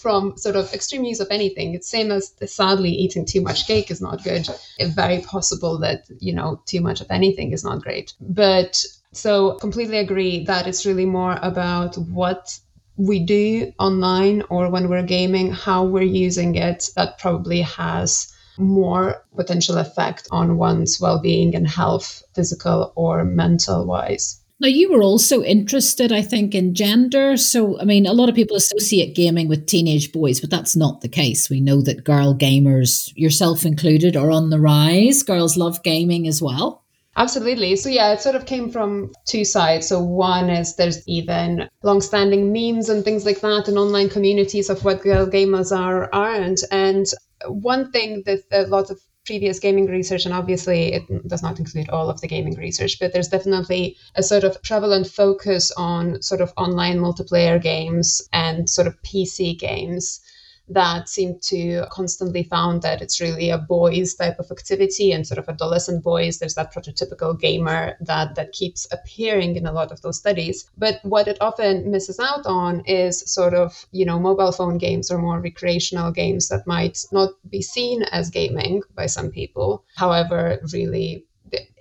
from 0.00 0.36
sort 0.38 0.56
of 0.56 0.72
extreme 0.72 1.04
use 1.04 1.20
of 1.20 1.28
anything. 1.30 1.74
It's 1.74 1.90
same 1.90 2.10
as 2.10 2.32
sadly 2.46 2.90
eating 2.90 3.26
too 3.26 3.40
much 3.40 3.66
cake 3.66 3.87
is 3.90 4.00
not 4.00 4.22
good 4.24 4.48
it's 4.78 4.94
very 4.94 5.20
possible 5.20 5.78
that 5.78 6.04
you 6.20 6.32
know 6.32 6.60
too 6.66 6.80
much 6.80 7.00
of 7.00 7.06
anything 7.10 7.52
is 7.52 7.64
not 7.64 7.82
great 7.82 8.14
but 8.20 8.84
so, 9.12 9.54
completely 9.54 9.98
agree 9.98 10.44
that 10.44 10.66
it's 10.66 10.84
really 10.84 11.06
more 11.06 11.38
about 11.40 11.96
what 11.96 12.58
we 12.96 13.20
do 13.20 13.72
online 13.78 14.42
or 14.50 14.68
when 14.70 14.88
we're 14.88 15.02
gaming, 15.02 15.50
how 15.50 15.84
we're 15.84 16.02
using 16.02 16.56
it, 16.56 16.90
that 16.94 17.18
probably 17.18 17.62
has 17.62 18.32
more 18.58 19.24
potential 19.34 19.78
effect 19.78 20.28
on 20.30 20.58
one's 20.58 21.00
well 21.00 21.20
being 21.20 21.54
and 21.54 21.66
health, 21.66 22.22
physical 22.34 22.92
or 22.96 23.24
mental 23.24 23.86
wise. 23.86 24.40
Now, 24.60 24.66
you 24.66 24.90
were 24.90 25.02
also 25.02 25.44
interested, 25.44 26.10
I 26.10 26.20
think, 26.22 26.52
in 26.52 26.74
gender. 26.74 27.36
So, 27.36 27.78
I 27.80 27.84
mean, 27.84 28.06
a 28.06 28.12
lot 28.12 28.28
of 28.28 28.34
people 28.34 28.56
associate 28.56 29.14
gaming 29.14 29.46
with 29.48 29.66
teenage 29.66 30.10
boys, 30.10 30.40
but 30.40 30.50
that's 30.50 30.74
not 30.74 31.00
the 31.00 31.08
case. 31.08 31.48
We 31.48 31.60
know 31.60 31.80
that 31.82 32.02
girl 32.02 32.34
gamers, 32.34 33.12
yourself 33.14 33.64
included, 33.64 34.16
are 34.16 34.32
on 34.32 34.50
the 34.50 34.58
rise. 34.58 35.22
Girls 35.22 35.56
love 35.56 35.82
gaming 35.84 36.26
as 36.26 36.42
well. 36.42 36.84
Absolutely. 37.16 37.76
So 37.76 37.88
yeah, 37.88 38.12
it 38.12 38.20
sort 38.20 38.36
of 38.36 38.46
came 38.46 38.70
from 38.70 39.12
two 39.26 39.44
sides. 39.44 39.88
So 39.88 40.02
one 40.02 40.50
is 40.50 40.76
there's 40.76 41.06
even 41.08 41.68
long-standing 41.82 42.52
memes 42.52 42.88
and 42.88 43.04
things 43.04 43.24
like 43.24 43.40
that, 43.40 43.68
and 43.68 43.78
online 43.78 44.08
communities 44.08 44.70
of 44.70 44.84
what 44.84 45.02
girl 45.02 45.26
gamers 45.26 45.76
are 45.76 46.08
aren't. 46.12 46.62
And 46.70 47.06
one 47.46 47.90
thing 47.92 48.22
that 48.26 48.42
a 48.52 48.62
lot 48.68 48.90
of 48.90 49.00
previous 49.28 49.58
gaming 49.58 49.84
research, 49.86 50.24
and 50.24 50.34
obviously 50.34 50.94
it 50.94 51.28
does 51.28 51.42
not 51.42 51.58
include 51.58 51.90
all 51.90 52.08
of 52.08 52.18
the 52.22 52.26
gaming 52.26 52.56
research, 52.56 52.98
but 52.98 53.12
there's 53.12 53.28
definitely 53.28 53.94
a 54.14 54.22
sort 54.22 54.42
of 54.42 54.60
prevalent 54.62 55.06
focus 55.06 55.70
on 55.76 56.22
sort 56.22 56.40
of 56.40 56.50
online 56.56 56.98
multiplayer 56.98 57.60
games 57.60 58.26
and 58.32 58.70
sort 58.70 58.86
of 58.86 59.00
PC 59.02 59.58
games 59.58 60.20
that 60.68 61.08
seem 61.08 61.38
to 61.40 61.84
constantly 61.90 62.42
found 62.42 62.82
that 62.82 63.00
it's 63.00 63.20
really 63.20 63.50
a 63.50 63.58
boys 63.58 64.14
type 64.14 64.38
of 64.38 64.50
activity 64.50 65.12
and 65.12 65.26
sort 65.26 65.38
of 65.38 65.48
adolescent 65.48 66.02
boys. 66.02 66.38
There's 66.38 66.54
that 66.54 66.74
prototypical 66.74 67.38
gamer 67.38 67.96
that 68.00 68.34
that 68.34 68.52
keeps 68.52 68.86
appearing 68.92 69.56
in 69.56 69.66
a 69.66 69.72
lot 69.72 69.92
of 69.92 70.02
those 70.02 70.18
studies. 70.18 70.68
But 70.76 71.00
what 71.02 71.28
it 71.28 71.38
often 71.40 71.90
misses 71.90 72.18
out 72.18 72.46
on 72.46 72.80
is 72.86 73.20
sort 73.32 73.54
of 73.54 73.86
you 73.92 74.04
know 74.04 74.18
mobile 74.18 74.52
phone 74.52 74.78
games 74.78 75.10
or 75.10 75.18
more 75.18 75.40
recreational 75.40 76.12
games 76.12 76.48
that 76.48 76.66
might 76.66 76.98
not 77.12 77.30
be 77.48 77.62
seen 77.62 78.02
as 78.04 78.30
gaming 78.30 78.82
by 78.94 79.06
some 79.06 79.30
people. 79.30 79.84
However 79.96 80.60
really 80.72 81.24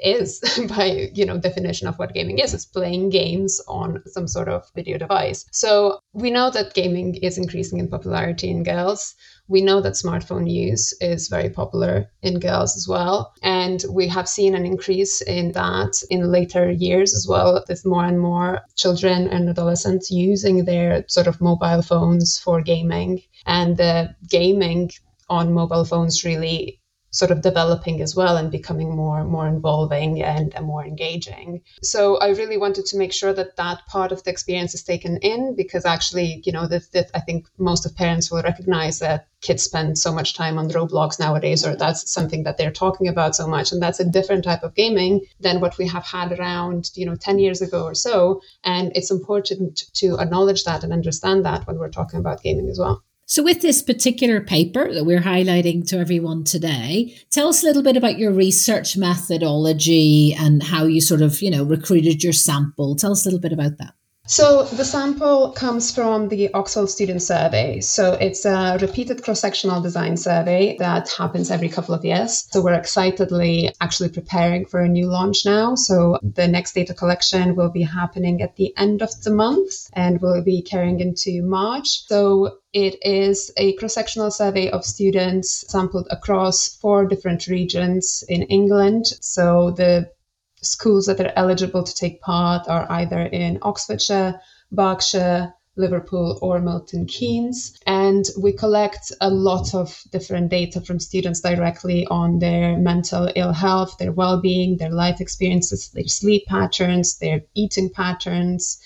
is 0.04 0.40
by 0.69 1.10
you 1.14 1.25
know 1.25 1.38
definition 1.38 1.88
of 1.88 1.98
what 1.98 2.14
gaming 2.14 2.40
is 2.40 2.54
it's 2.54 2.66
playing 2.66 3.10
games 3.10 3.62
on 3.68 4.02
some 4.06 4.28
sort 4.28 4.48
of 4.48 4.69
video 4.75 4.98
device. 4.98 5.46
So 5.52 6.00
we 6.14 6.31
know 6.31 6.50
that 6.52 6.74
gaming 6.74 7.16
is 7.16 7.38
increasing 7.38 7.80
in 7.80 7.88
popularity 7.88 8.50
in 8.50 8.64
girls. 8.64 9.16
We 9.50 9.62
know 9.62 9.80
that 9.81 9.94
smartphone 9.94 10.52
use 10.52 10.94
is 11.00 11.30
very 11.30 11.50
popular 11.50 12.12
in 12.21 12.40
girls 12.40 12.76
as 12.76 12.86
well. 12.88 13.33
And 13.42 13.83
we 13.90 14.07
have 14.09 14.28
seen 14.28 14.56
an 14.56 14.66
increase 14.66 15.21
in 15.21 15.54
that 15.54 16.02
in 16.09 16.31
later 16.31 16.69
years 16.69 17.16
as 17.16 17.28
well 17.30 17.64
with 17.69 17.86
more 17.86 18.06
and 18.06 18.19
more 18.19 18.62
children 18.76 19.30
and 19.30 19.50
adolescents 19.50 20.12
using 20.12 20.66
their 20.66 21.06
sort 21.07 21.28
of 21.28 21.40
mobile 21.40 21.81
phones 21.81 22.38
for 22.38 22.62
gaming. 22.62 23.21
And 23.45 23.78
the 23.78 24.16
gaming 24.30 24.92
on 25.30 25.54
mobile 25.54 25.86
phones 25.86 26.24
really 26.24 26.77
sort 27.11 27.31
of 27.31 27.42
developing 27.42 28.02
as 28.02 28.16
well 28.16 28.37
and 28.37 28.52
becoming 28.52 28.95
more 28.95 29.23
more 29.23 29.47
involving 29.47 30.21
and, 30.23 30.54
more 30.61 30.85
engaging. 30.85 31.61
So 31.83 32.18
i 32.18 32.30
really 32.30 32.57
wanted 32.57 32.85
to 32.87 32.97
make 32.97 33.14
sure 33.14 33.33
that 33.33 33.56
that 33.56 33.85
part 33.87 34.11
of 34.11 34.23
the 34.23 34.31
experience 34.31 34.73
is 34.73 34.83
taken 34.83 35.18
in 35.18 35.56
because 35.56 35.85
actually 35.85 36.42
you 36.45 36.52
know 36.52 36.68
that, 36.68 36.92
that 36.94 37.09
i 37.14 37.19
think 37.19 37.47
most 37.57 37.85
of 37.85 37.95
parents 37.95 38.31
will 38.31 38.42
recognize 38.42 38.99
that 38.99 39.28
kids 39.42 39.64
spend 39.64 39.97
so 39.97 40.11
much 40.11 40.33
time 40.33 40.57
on 40.57 40.69
roblox 40.69 41.19
nowadays 41.19 41.66
or 41.66 41.76
that's 41.76 42.11
something 42.11 42.44
that 42.44 42.57
they're 42.57 42.71
talking 42.71 43.07
about 43.07 43.35
so 43.35 43.47
much 43.47 43.71
and 43.71 43.81
that's 43.81 43.99
a 43.99 44.09
different 44.09 44.44
type 44.44 44.64
of 44.64 44.76
gaming 44.76 45.21
than 45.40 45.61
what 45.61 45.78
we 45.78 45.87
have 45.87 46.06
had 46.06 46.31
around 46.37 46.90
you 46.95 47.06
know 47.06 47.16
10 47.16 47.40
years 47.40 47.61
ago 47.61 47.83
or 47.83 47.94
so. 47.94 48.42
And 48.64 48.92
it's 48.95 49.11
important 49.11 49.83
to 49.95 50.18
acknowledge 50.19 50.64
that 50.64 50.83
and 50.83 50.94
understand 50.94 51.45
that 51.45 51.68
when 51.68 51.78
we're 51.78 51.90
talking 51.90 52.19
about 52.19 52.44
gaming 52.44 52.69
as 52.69 52.80
well 52.80 53.04
so, 53.30 53.44
with 53.44 53.62
this 53.62 53.81
particular 53.81 54.40
paper 54.40 54.94
that 54.94 55.04
we're 55.04 55.19
highlighting 55.19 55.86
to 55.90 55.98
everyone 55.98 56.46
today, 56.46 57.14
tell 57.30 57.50
us 57.50 57.62
a 57.62 57.66
little 57.66 57.84
bit 57.84 57.98
about 57.98 58.18
your 58.18 58.31
research 58.31 58.96
methodology 58.96 60.34
and 60.34 60.64
how 60.64 60.86
you 60.86 61.02
sort 61.02 61.22
of, 61.22 61.42
you 61.42 61.52
know, 61.52 61.66
recruited 61.66 62.24
your 62.24 62.31
sample. 62.31 62.96
Tell 62.96 63.12
us 63.12 63.26
a 63.26 63.28
little 63.28 63.42
bit 63.42 63.52
about 63.52 63.80
that. 63.80 63.96
So 64.30 64.64
the 64.64 64.84
sample 64.84 65.54
comes 65.54 65.96
from 65.96 66.28
the 66.28 66.54
Oxwell 66.54 66.88
Student 66.88 67.22
Survey. 67.22 67.80
So 67.80 68.12
it's 68.14 68.44
a 68.44 68.78
repeated 68.81 69.24
cross-sectional 69.24 69.81
design 69.81 70.18
survey 70.18 70.76
that 70.80 71.10
happens 71.10 71.50
every 71.50 71.69
couple 71.69 71.96
of 71.96 72.04
years. 72.04 72.46
So 72.52 72.62
we're 72.62 72.74
excitedly 72.74 73.74
actually 73.80 74.10
preparing 74.10 74.66
for 74.66 74.81
a 74.81 74.90
new 74.90 75.07
launch 75.07 75.46
now. 75.46 75.76
So 75.76 76.19
the 76.22 76.46
next 76.46 76.74
data 76.74 76.94
collection 76.94 77.56
will 77.56 77.69
be 77.69 77.84
happening 77.84 78.42
at 78.42 78.57
the 78.57 78.74
end 78.76 79.02
of 79.02 79.10
the 79.24 79.31
month 79.31 79.72
and 79.94 80.22
will 80.22 80.44
be 80.44 80.62
carrying 80.62 81.00
into 81.00 81.42
March. 81.42 82.06
So 82.07 82.57
it 82.74 82.98
is 83.02 83.50
a 83.56 83.76
cross-sectional 83.78 84.31
survey 84.31 84.69
of 84.69 84.84
students 84.84 85.64
sampled 85.69 86.07
across 86.12 86.76
four 86.76 87.06
different 87.06 87.48
regions 87.48 88.26
in 88.28 88.44
England. 88.44 89.06
So 89.22 89.72
the 89.72 90.12
schools 90.61 91.06
that 91.06 91.19
are 91.19 91.33
eligible 91.35 91.83
to 91.83 91.95
take 91.95 92.21
part 92.21 92.68
are 92.68 92.92
either 92.92 93.21
in 93.21 93.59
Oxfordshire, 93.61 94.40
Berkshire, 94.71 95.54
Liverpool 95.76 96.40
or 96.42 96.59
Milton 96.59 97.06
Keynes. 97.06 97.78
And 97.85 98.26
we 98.42 98.52
collect 98.52 99.11
a 99.21 99.30
lot 99.30 99.76
of 99.76 100.04
different 100.11 100.49
data 100.49 100.81
from 100.81 100.99
students 100.99 101.42
directly 101.42 102.07
on 102.07 102.40
their 102.40 102.78
mental 102.78 103.30
ill 103.35 103.54
health, 103.54 103.97
their 103.99 104.11
well 104.11 104.42
being, 104.42 104.78
their 104.78 104.90
life 104.90 105.21
experiences, 105.21 105.90
their 105.90 106.07
sleep 106.07 106.45
patterns, 106.47 107.19
their 107.19 107.42
eating 107.54 107.92
patterns, 107.92 108.80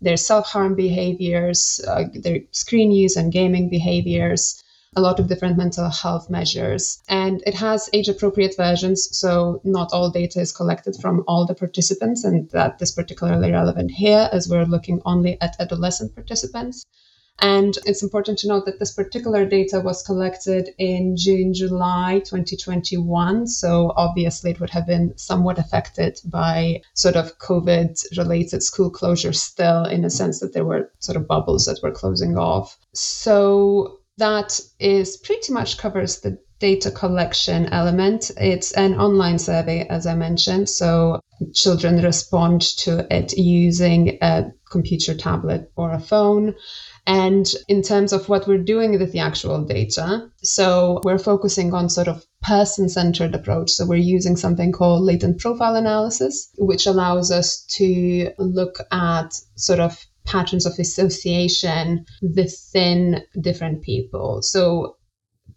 their 0.00 0.16
self 0.16 0.46
harm 0.46 0.76
behaviors, 0.76 1.80
uh, 1.88 2.04
their 2.14 2.40
screen 2.52 2.92
use 2.92 3.16
and 3.16 3.32
gaming 3.32 3.68
behaviors 3.68 4.62
a 4.94 5.00
lot 5.00 5.18
of 5.18 5.28
different 5.28 5.56
mental 5.56 5.90
health 5.90 6.30
measures. 6.30 7.02
And 7.08 7.42
it 7.46 7.54
has 7.54 7.90
age 7.92 8.08
appropriate 8.08 8.56
versions, 8.56 9.08
so 9.18 9.60
not 9.64 9.92
all 9.92 10.10
data 10.10 10.40
is 10.40 10.52
collected 10.52 10.96
from 11.00 11.24
all 11.26 11.46
the 11.46 11.54
participants, 11.54 12.24
and 12.24 12.48
that 12.50 12.80
is 12.80 12.92
particularly 12.92 13.52
relevant 13.52 13.90
here 13.90 14.28
as 14.32 14.48
we're 14.48 14.64
looking 14.64 15.00
only 15.04 15.40
at 15.40 15.56
adolescent 15.60 16.14
participants. 16.14 16.84
And 17.38 17.76
it's 17.84 18.02
important 18.02 18.38
to 18.38 18.48
note 18.48 18.64
that 18.64 18.78
this 18.78 18.94
particular 18.94 19.44
data 19.44 19.80
was 19.80 20.02
collected 20.02 20.70
in 20.78 21.16
June, 21.16 21.52
July 21.52 22.22
2021. 22.24 23.46
So 23.46 23.92
obviously 23.94 24.52
it 24.52 24.60
would 24.60 24.70
have 24.70 24.86
been 24.86 25.12
somewhat 25.18 25.58
affected 25.58 26.18
by 26.24 26.80
sort 26.94 27.16
of 27.16 27.38
COVID 27.38 28.16
related 28.16 28.62
school 28.62 28.90
closures 28.90 29.36
still, 29.36 29.84
in 29.84 30.04
a 30.04 30.10
sense 30.10 30.40
that 30.40 30.54
there 30.54 30.64
were 30.64 30.90
sort 30.98 31.16
of 31.16 31.28
bubbles 31.28 31.66
that 31.66 31.80
were 31.82 31.90
closing 31.92 32.38
off. 32.38 32.78
So 32.94 33.98
that 34.18 34.60
is 34.78 35.16
pretty 35.16 35.52
much 35.52 35.78
covers 35.78 36.20
the 36.20 36.38
data 36.58 36.90
collection 36.90 37.66
element. 37.66 38.30
It's 38.38 38.72
an 38.72 38.94
online 38.98 39.38
survey, 39.38 39.86
as 39.88 40.06
I 40.06 40.14
mentioned. 40.14 40.68
So 40.70 41.20
children 41.54 42.02
respond 42.02 42.62
to 42.78 43.06
it 43.14 43.36
using 43.36 44.16
a 44.22 44.52
computer, 44.70 45.14
tablet, 45.14 45.70
or 45.76 45.92
a 45.92 46.00
phone. 46.00 46.54
And 47.06 47.46
in 47.68 47.82
terms 47.82 48.12
of 48.12 48.28
what 48.28 48.48
we're 48.48 48.58
doing 48.58 48.98
with 48.98 49.12
the 49.12 49.20
actual 49.20 49.64
data, 49.64 50.30
so 50.42 51.00
we're 51.04 51.18
focusing 51.18 51.72
on 51.74 51.88
sort 51.88 52.08
of 52.08 52.24
person 52.42 52.88
centered 52.88 53.34
approach. 53.34 53.70
So 53.70 53.86
we're 53.86 53.96
using 53.96 54.36
something 54.36 54.72
called 54.72 55.02
latent 55.02 55.38
profile 55.38 55.76
analysis, 55.76 56.48
which 56.58 56.86
allows 56.86 57.30
us 57.30 57.64
to 57.76 58.30
look 58.38 58.78
at 58.90 59.38
sort 59.56 59.80
of 59.80 60.04
patterns 60.26 60.66
of 60.66 60.78
association 60.78 62.04
within 62.20 63.22
different 63.40 63.82
people. 63.82 64.42
So 64.42 64.96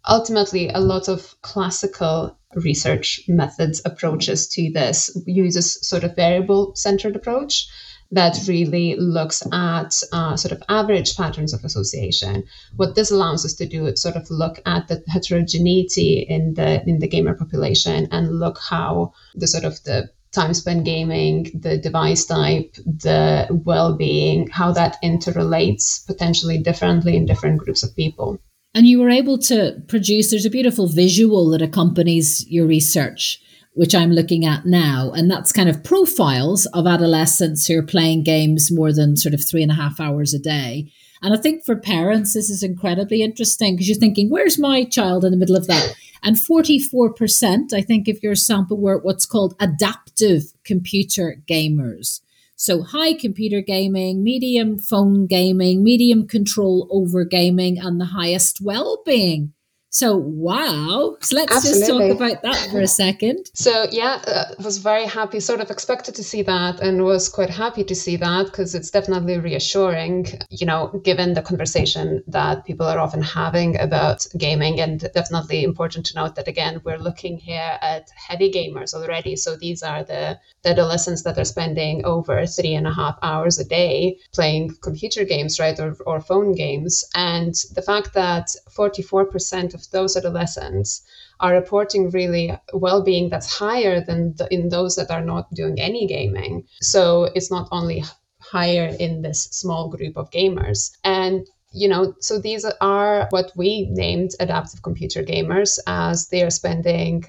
ultimately, 0.08 0.68
a 0.68 0.80
lot 0.80 1.08
of 1.08 1.34
classical 1.42 2.38
research 2.54 3.20
methods 3.28 3.80
approaches 3.84 4.48
to 4.48 4.70
this 4.72 5.16
uses 5.26 5.86
sort 5.86 6.04
of 6.04 6.16
variable 6.16 6.74
centered 6.74 7.14
approach 7.14 7.68
that 8.12 8.36
really 8.48 8.96
looks 8.96 9.42
at 9.52 9.94
uh, 10.12 10.36
sort 10.36 10.50
of 10.50 10.62
average 10.68 11.16
patterns 11.16 11.52
of 11.54 11.64
association. 11.64 12.44
What 12.76 12.96
this 12.96 13.12
allows 13.12 13.44
us 13.44 13.54
to 13.54 13.66
do 13.66 13.86
is 13.86 14.02
sort 14.02 14.16
of 14.16 14.28
look 14.30 14.60
at 14.66 14.88
the 14.88 15.02
heterogeneity 15.06 16.26
in 16.28 16.54
the 16.54 16.82
in 16.88 16.98
the 16.98 17.08
gamer 17.08 17.34
population 17.34 18.08
and 18.10 18.40
look 18.40 18.58
how 18.58 19.12
the 19.34 19.46
sort 19.46 19.64
of 19.64 19.82
the 19.84 20.10
time 20.32 20.54
spent 20.54 20.84
gaming, 20.84 21.50
the 21.54 21.76
device 21.76 22.24
type, 22.24 22.74
the 22.86 23.46
well 23.64 23.96
being, 23.96 24.48
how 24.48 24.72
that 24.72 24.96
interrelates 25.02 26.06
potentially 26.06 26.58
differently 26.58 27.16
in 27.16 27.26
different 27.26 27.58
groups 27.58 27.82
of 27.82 27.94
people. 27.96 28.38
And 28.74 28.86
you 28.86 29.00
were 29.00 29.10
able 29.10 29.38
to 29.38 29.82
produce, 29.88 30.30
there's 30.30 30.46
a 30.46 30.50
beautiful 30.50 30.86
visual 30.86 31.50
that 31.50 31.62
accompanies 31.62 32.46
your 32.48 32.66
research, 32.66 33.40
which 33.74 33.94
I'm 33.94 34.12
looking 34.12 34.44
at 34.44 34.64
now. 34.64 35.10
And 35.12 35.28
that's 35.28 35.52
kind 35.52 35.68
of 35.68 35.82
profiles 35.82 36.66
of 36.66 36.86
adolescents 36.86 37.66
who 37.66 37.78
are 37.78 37.82
playing 37.82 38.22
games 38.22 38.70
more 38.70 38.92
than 38.92 39.16
sort 39.16 39.34
of 39.34 39.42
three 39.42 39.62
and 39.62 39.72
a 39.72 39.74
half 39.74 39.98
hours 39.98 40.32
a 40.34 40.38
day. 40.38 40.92
And 41.22 41.34
I 41.34 41.36
think 41.36 41.64
for 41.64 41.76
parents, 41.76 42.32
this 42.32 42.48
is 42.48 42.62
incredibly 42.62 43.22
interesting 43.22 43.74
because 43.74 43.88
you're 43.88 43.98
thinking, 43.98 44.30
where's 44.30 44.58
my 44.58 44.84
child 44.84 45.24
in 45.24 45.32
the 45.32 45.36
middle 45.36 45.56
of 45.56 45.66
that? 45.66 45.94
And 46.22 46.36
44%, 46.36 47.72
I 47.72 47.82
think, 47.82 48.08
of 48.08 48.22
your 48.22 48.34
sample 48.34 48.78
were 48.78 48.98
what's 48.98 49.26
called 49.26 49.54
adaptive 49.60 50.52
computer 50.64 51.42
gamers. 51.48 52.20
So 52.56 52.82
high 52.82 53.14
computer 53.14 53.62
gaming, 53.62 54.22
medium 54.22 54.78
phone 54.78 55.26
gaming, 55.26 55.82
medium 55.82 56.28
control 56.28 56.86
over 56.90 57.24
gaming, 57.24 57.78
and 57.78 57.98
the 57.98 58.06
highest 58.06 58.60
well 58.60 59.02
being. 59.06 59.54
So, 59.90 60.16
wow. 60.16 61.16
So 61.20 61.36
let's 61.36 61.52
Absolutely. 61.52 61.80
just 61.80 61.90
talk 61.90 62.10
about 62.16 62.42
that 62.42 62.70
for 62.70 62.80
a 62.80 62.86
second. 62.86 63.50
So, 63.60 63.86
yeah, 63.90 64.22
uh, 64.26 64.44
was 64.64 64.78
very 64.78 65.04
happy, 65.04 65.38
sort 65.38 65.60
of 65.60 65.70
expected 65.70 66.14
to 66.14 66.24
see 66.24 66.42
that 66.42 66.80
and 66.80 67.04
was 67.04 67.28
quite 67.28 67.50
happy 67.50 67.84
to 67.84 67.94
see 67.94 68.16
that 68.16 68.46
because 68.46 68.74
it's 68.74 68.90
definitely 68.90 69.38
reassuring, 69.38 70.28
you 70.48 70.66
know, 70.66 70.88
given 71.04 71.34
the 71.34 71.42
conversation 71.42 72.22
that 72.28 72.64
people 72.64 72.86
are 72.86 72.98
often 72.98 73.20
having 73.20 73.78
about 73.78 74.26
gaming. 74.38 74.80
And 74.80 75.00
definitely 75.12 75.62
important 75.62 76.06
to 76.06 76.14
note 76.14 76.36
that, 76.36 76.48
again, 76.48 76.80
we're 76.84 76.98
looking 76.98 77.36
here 77.36 77.78
at 77.82 78.08
heavy 78.16 78.50
gamers 78.50 78.94
already. 78.94 79.36
So, 79.36 79.56
these 79.56 79.82
are 79.82 80.04
the, 80.04 80.38
the 80.62 80.70
adolescents 80.70 81.22
that 81.24 81.36
are 81.36 81.44
spending 81.44 82.04
over 82.04 82.46
three 82.46 82.74
and 82.74 82.86
a 82.86 82.94
half 82.94 83.18
hours 83.22 83.58
a 83.58 83.64
day 83.64 84.18
playing 84.32 84.76
computer 84.80 85.24
games, 85.24 85.58
right, 85.58 85.78
or, 85.78 85.96
or 86.06 86.20
phone 86.20 86.54
games. 86.54 87.04
And 87.14 87.54
the 87.74 87.82
fact 87.82 88.14
that 88.14 88.46
44% 88.70 89.74
of 89.74 89.79
of 89.80 89.90
those 89.90 90.16
adolescents 90.16 91.02
are 91.40 91.52
reporting 91.54 92.10
really 92.10 92.52
well-being 92.72 93.30
that's 93.30 93.52
higher 93.52 94.00
than 94.00 94.34
the, 94.36 94.52
in 94.52 94.68
those 94.68 94.96
that 94.96 95.10
are 95.10 95.24
not 95.24 95.52
doing 95.54 95.80
any 95.80 96.06
gaming. 96.06 96.64
So 96.82 97.24
it's 97.34 97.50
not 97.50 97.68
only 97.70 98.04
higher 98.40 98.94
in 98.98 99.22
this 99.22 99.42
small 99.44 99.88
group 99.88 100.16
of 100.16 100.30
gamers. 100.30 100.90
And 101.04 101.46
you 101.72 101.88
know, 101.88 102.14
so 102.20 102.40
these 102.40 102.64
are 102.80 103.28
what 103.30 103.52
we 103.56 103.86
named 103.90 104.32
adaptive 104.40 104.82
computer 104.82 105.22
gamers 105.22 105.78
as 105.86 106.28
they 106.28 106.42
are 106.42 106.50
spending 106.50 107.24